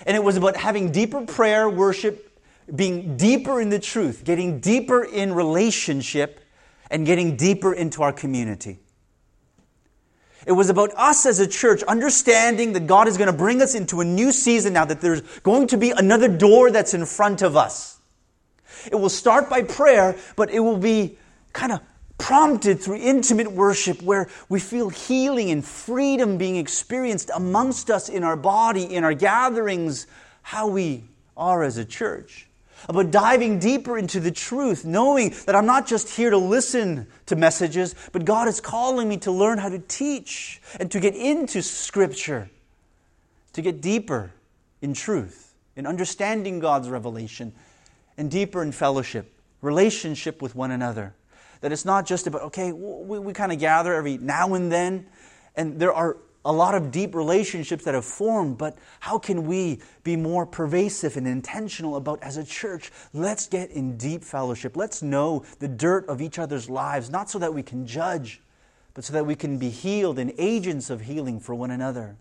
And 0.05 0.15
it 0.15 0.23
was 0.23 0.38
about 0.38 0.55
having 0.55 0.91
deeper 0.91 1.25
prayer, 1.25 1.69
worship, 1.69 2.39
being 2.73 3.17
deeper 3.17 3.60
in 3.60 3.69
the 3.69 3.79
truth, 3.79 4.23
getting 4.23 4.60
deeper 4.60 5.03
in 5.03 5.34
relationship, 5.34 6.39
and 6.89 7.05
getting 7.05 7.36
deeper 7.36 7.73
into 7.73 8.01
our 8.01 8.13
community. 8.13 8.79
It 10.45 10.53
was 10.53 10.69
about 10.69 10.91
us 10.95 11.25
as 11.25 11.39
a 11.39 11.47
church 11.47 11.84
understanding 11.84 12.73
that 12.73 12.88
God 12.88 13.08
is 13.08 13.17
going 13.17 13.32
to 13.32 13.38
bring 13.38 13.62
us 13.62 13.75
into 13.75 13.99
a 13.99 14.05
new 14.05 14.32
season 14.32 14.73
now, 14.73 14.86
that 14.86 15.01
there's 15.01 15.21
going 15.39 15.67
to 15.67 15.77
be 15.77 15.91
another 15.91 16.27
door 16.27 16.71
that's 16.71 16.93
in 16.93 17.05
front 17.05 17.41
of 17.41 17.58
us. 17.58 17.99
It 18.91 18.95
will 18.95 19.10
start 19.10 19.49
by 19.49 19.63
prayer, 19.63 20.15
but 20.36 20.49
it 20.49 20.60
will 20.60 20.77
be 20.77 21.17
kind 21.53 21.71
of 21.71 21.82
prompted 22.17 22.79
through 22.79 22.97
intimate 22.97 23.51
worship 23.51 24.01
where 24.03 24.29
we 24.49 24.60
feel 24.60 24.89
healing 24.89 25.49
and 25.49 25.65
freedom 25.65 26.38
being 26.38 26.58
experienced 26.58 27.32
amongst 27.34 27.89
us 27.89 28.09
in 28.09 28.24
our 28.24 28.36
body, 28.36 28.84
in 28.93 29.03
our 29.03 29.13
gatherings, 29.13 30.05
how 30.43 30.67
we 30.67 31.03
are 31.36 31.63
as 31.63 31.78
a 31.78 31.86
church. 31.86 32.45
About 32.88 33.11
diving 33.11 33.59
deeper 33.59 33.97
into 33.97 34.20
the 34.20 34.32
truth, 34.32 34.86
knowing 34.86 35.34
that 35.45 35.55
I'm 35.55 35.65
not 35.65 35.86
just 35.86 36.09
here 36.15 36.30
to 36.30 36.38
listen 36.38 37.07
to 37.26 37.36
messages, 37.36 37.93
but 38.13 38.24
God 38.24 38.47
is 38.47 38.61
calling 38.61 39.09
me 39.09 39.17
to 39.17 39.32
learn 39.32 39.57
how 39.57 39.70
to 39.70 39.80
teach 39.80 40.61
and 40.80 40.89
to 40.91 40.99
get 40.99 41.15
into 41.15 41.61
Scripture, 41.61 42.49
to 43.53 43.61
get 43.61 43.82
deeper 43.82 44.32
in 44.82 44.93
truth, 44.93 45.53
in 45.76 45.86
understanding 45.86 46.59
God's 46.59 46.89
revelation, 46.89 47.53
and 48.20 48.30
deeper 48.30 48.61
in 48.61 48.74
fellowship, 48.74 49.34
relationship 49.61 50.41
with 50.41 50.53
one 50.53 50.72
another. 50.72 51.15
That 51.61 51.72
it's 51.72 51.86
not 51.86 52.05
just 52.05 52.28
about, 52.28 52.41
okay, 52.43 52.74
we, 52.74 53.17
we 53.17 53.34
kind 53.34 53.51
of 53.51 53.59
gather 53.59 53.93
every 53.93 54.17
now 54.17 54.53
and 54.53 54.70
then, 54.70 55.07
and 55.55 55.80
there 55.80 55.93
are 55.93 56.17
a 56.43 56.51
lot 56.51 56.76
of 56.76 56.91
deep 56.91 57.15
relationships 57.15 57.86
that 57.86 57.93
have 57.93 58.05
formed, 58.05 58.57
but 58.57 58.78
how 58.99 59.17
can 59.17 59.45
we 59.45 59.80
be 60.03 60.17
more 60.17 60.45
pervasive 60.45 61.15
and 61.15 61.28
intentional 61.28 61.95
about 61.95 62.22
as 62.22 62.36
a 62.36 62.43
church? 62.43 62.91
Let's 63.13 63.47
get 63.47 63.72
in 63.72 63.97
deep 63.97 64.24
fellowship. 64.24 64.76
Let's 64.76 65.01
know 65.01 65.45
the 65.59 65.67
dirt 65.67 66.07
of 66.07 66.22
each 66.22 66.39
other's 66.39 66.70
lives, 66.70 67.09
not 67.09 67.30
so 67.30 67.39
that 67.39 67.53
we 67.53 67.63
can 67.63 67.88
judge, 67.88 68.41
but 68.93 69.05
so 69.05 69.13
that 69.13 69.26
we 69.26 69.36
can 69.36 69.57
be 69.57 69.70
healed 69.70 70.20
and 70.20 70.34
agents 70.38 70.89
of 70.89 71.01
healing 71.01 71.39
for 71.39 71.55
one 71.55 71.72
another. 71.72 72.17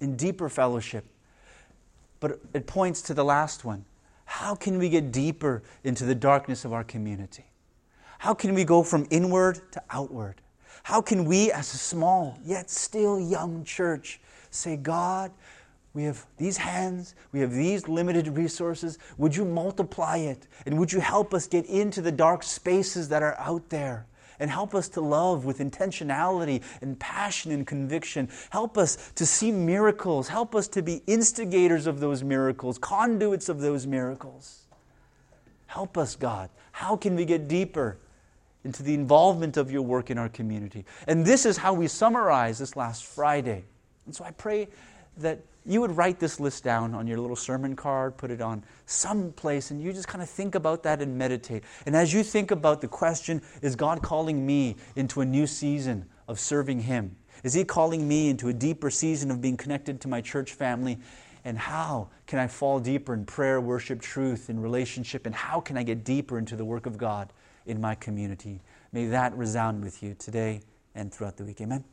In 0.00 0.16
deeper 0.16 0.48
fellowship. 0.48 1.04
But 2.18 2.40
it 2.52 2.66
points 2.66 3.00
to 3.02 3.14
the 3.14 3.24
last 3.24 3.64
one. 3.64 3.84
How 4.28 4.54
can 4.54 4.78
we 4.78 4.90
get 4.90 5.10
deeper 5.10 5.62
into 5.84 6.04
the 6.04 6.14
darkness 6.14 6.66
of 6.66 6.74
our 6.74 6.84
community? 6.84 7.46
How 8.18 8.34
can 8.34 8.52
we 8.52 8.62
go 8.62 8.82
from 8.82 9.06
inward 9.10 9.72
to 9.72 9.82
outward? 9.88 10.42
How 10.82 11.00
can 11.00 11.24
we, 11.24 11.50
as 11.50 11.72
a 11.72 11.78
small 11.78 12.38
yet 12.44 12.68
still 12.68 13.18
young 13.18 13.64
church, 13.64 14.20
say, 14.50 14.76
God, 14.76 15.32
we 15.94 16.04
have 16.04 16.26
these 16.36 16.58
hands, 16.58 17.14
we 17.32 17.40
have 17.40 17.52
these 17.52 17.88
limited 17.88 18.28
resources. 18.28 18.98
Would 19.16 19.34
you 19.34 19.46
multiply 19.46 20.18
it? 20.18 20.46
And 20.66 20.78
would 20.78 20.92
you 20.92 21.00
help 21.00 21.32
us 21.32 21.46
get 21.46 21.64
into 21.64 22.02
the 22.02 22.12
dark 22.12 22.42
spaces 22.42 23.08
that 23.08 23.22
are 23.22 23.36
out 23.40 23.70
there? 23.70 24.06
And 24.40 24.50
help 24.50 24.74
us 24.74 24.88
to 24.90 25.00
love 25.00 25.44
with 25.44 25.58
intentionality 25.58 26.62
and 26.80 26.98
passion 26.98 27.50
and 27.50 27.66
conviction. 27.66 28.28
Help 28.50 28.78
us 28.78 29.10
to 29.16 29.26
see 29.26 29.50
miracles. 29.50 30.28
Help 30.28 30.54
us 30.54 30.68
to 30.68 30.82
be 30.82 31.02
instigators 31.06 31.86
of 31.86 32.00
those 32.00 32.22
miracles, 32.22 32.78
conduits 32.78 33.48
of 33.48 33.60
those 33.60 33.86
miracles. 33.86 34.66
Help 35.66 35.98
us, 35.98 36.16
God. 36.16 36.50
How 36.72 36.96
can 36.96 37.14
we 37.14 37.24
get 37.24 37.48
deeper? 37.48 37.98
into 38.64 38.82
the 38.82 38.92
involvement 38.92 39.56
of 39.56 39.70
your 39.70 39.82
work 39.82 40.10
in 40.10 40.18
our 40.18 40.28
community. 40.28 40.84
And 41.06 41.24
this 41.24 41.46
is 41.46 41.56
how 41.56 41.72
we 41.72 41.86
summarize 41.86 42.58
this 42.58 42.76
last 42.76 43.04
Friday. 43.04 43.64
And 44.04 44.14
so 44.14 44.24
I 44.24 44.30
pray 44.32 44.68
that 45.18 45.40
you 45.72 45.80
would 45.80 45.96
write 45.96 46.18
this 46.18 46.40
list 46.40 46.64
down 46.64 46.94
on 46.94 47.06
your 47.06 47.18
little 47.18 47.36
sermon 47.36 47.76
card, 47.76 48.16
put 48.16 48.30
it 48.30 48.40
on 48.40 48.64
some 48.86 49.32
place, 49.32 49.70
and 49.70 49.82
you 49.82 49.92
just 49.92 50.08
kind 50.08 50.22
of 50.22 50.28
think 50.28 50.54
about 50.54 50.82
that 50.84 51.02
and 51.02 51.16
meditate. 51.16 51.64
And 51.86 51.94
as 51.94 52.12
you 52.12 52.22
think 52.22 52.50
about 52.50 52.80
the 52.80 52.88
question, 52.88 53.42
is 53.62 53.76
God 53.76 54.02
calling 54.02 54.46
me 54.46 54.76
into 54.96 55.20
a 55.20 55.24
new 55.24 55.46
season 55.46 56.06
of 56.26 56.40
serving 56.40 56.80
Him? 56.80 57.16
Is 57.44 57.54
He 57.54 57.64
calling 57.64 58.06
me 58.06 58.28
into 58.28 58.48
a 58.48 58.52
deeper 58.52 58.90
season 58.90 59.30
of 59.30 59.40
being 59.40 59.56
connected 59.56 60.00
to 60.02 60.08
my 60.08 60.20
church 60.20 60.52
family? 60.52 60.98
And 61.44 61.56
how 61.56 62.10
can 62.26 62.38
I 62.38 62.46
fall 62.46 62.80
deeper 62.80 63.14
in 63.14 63.24
prayer, 63.24 63.60
worship, 63.60 64.00
truth, 64.00 64.50
in 64.50 64.60
relationship? 64.60 65.24
And 65.24 65.34
how 65.34 65.60
can 65.60 65.76
I 65.76 65.82
get 65.82 66.04
deeper 66.04 66.38
into 66.38 66.56
the 66.56 66.64
work 66.64 66.86
of 66.86 66.98
God? 66.98 67.32
in 67.68 67.80
my 67.80 67.94
community. 67.94 68.60
May 68.92 69.06
that 69.06 69.36
resound 69.36 69.84
with 69.84 70.02
you 70.02 70.14
today 70.14 70.62
and 70.94 71.12
throughout 71.12 71.36
the 71.36 71.44
week. 71.44 71.60
Amen. 71.60 71.84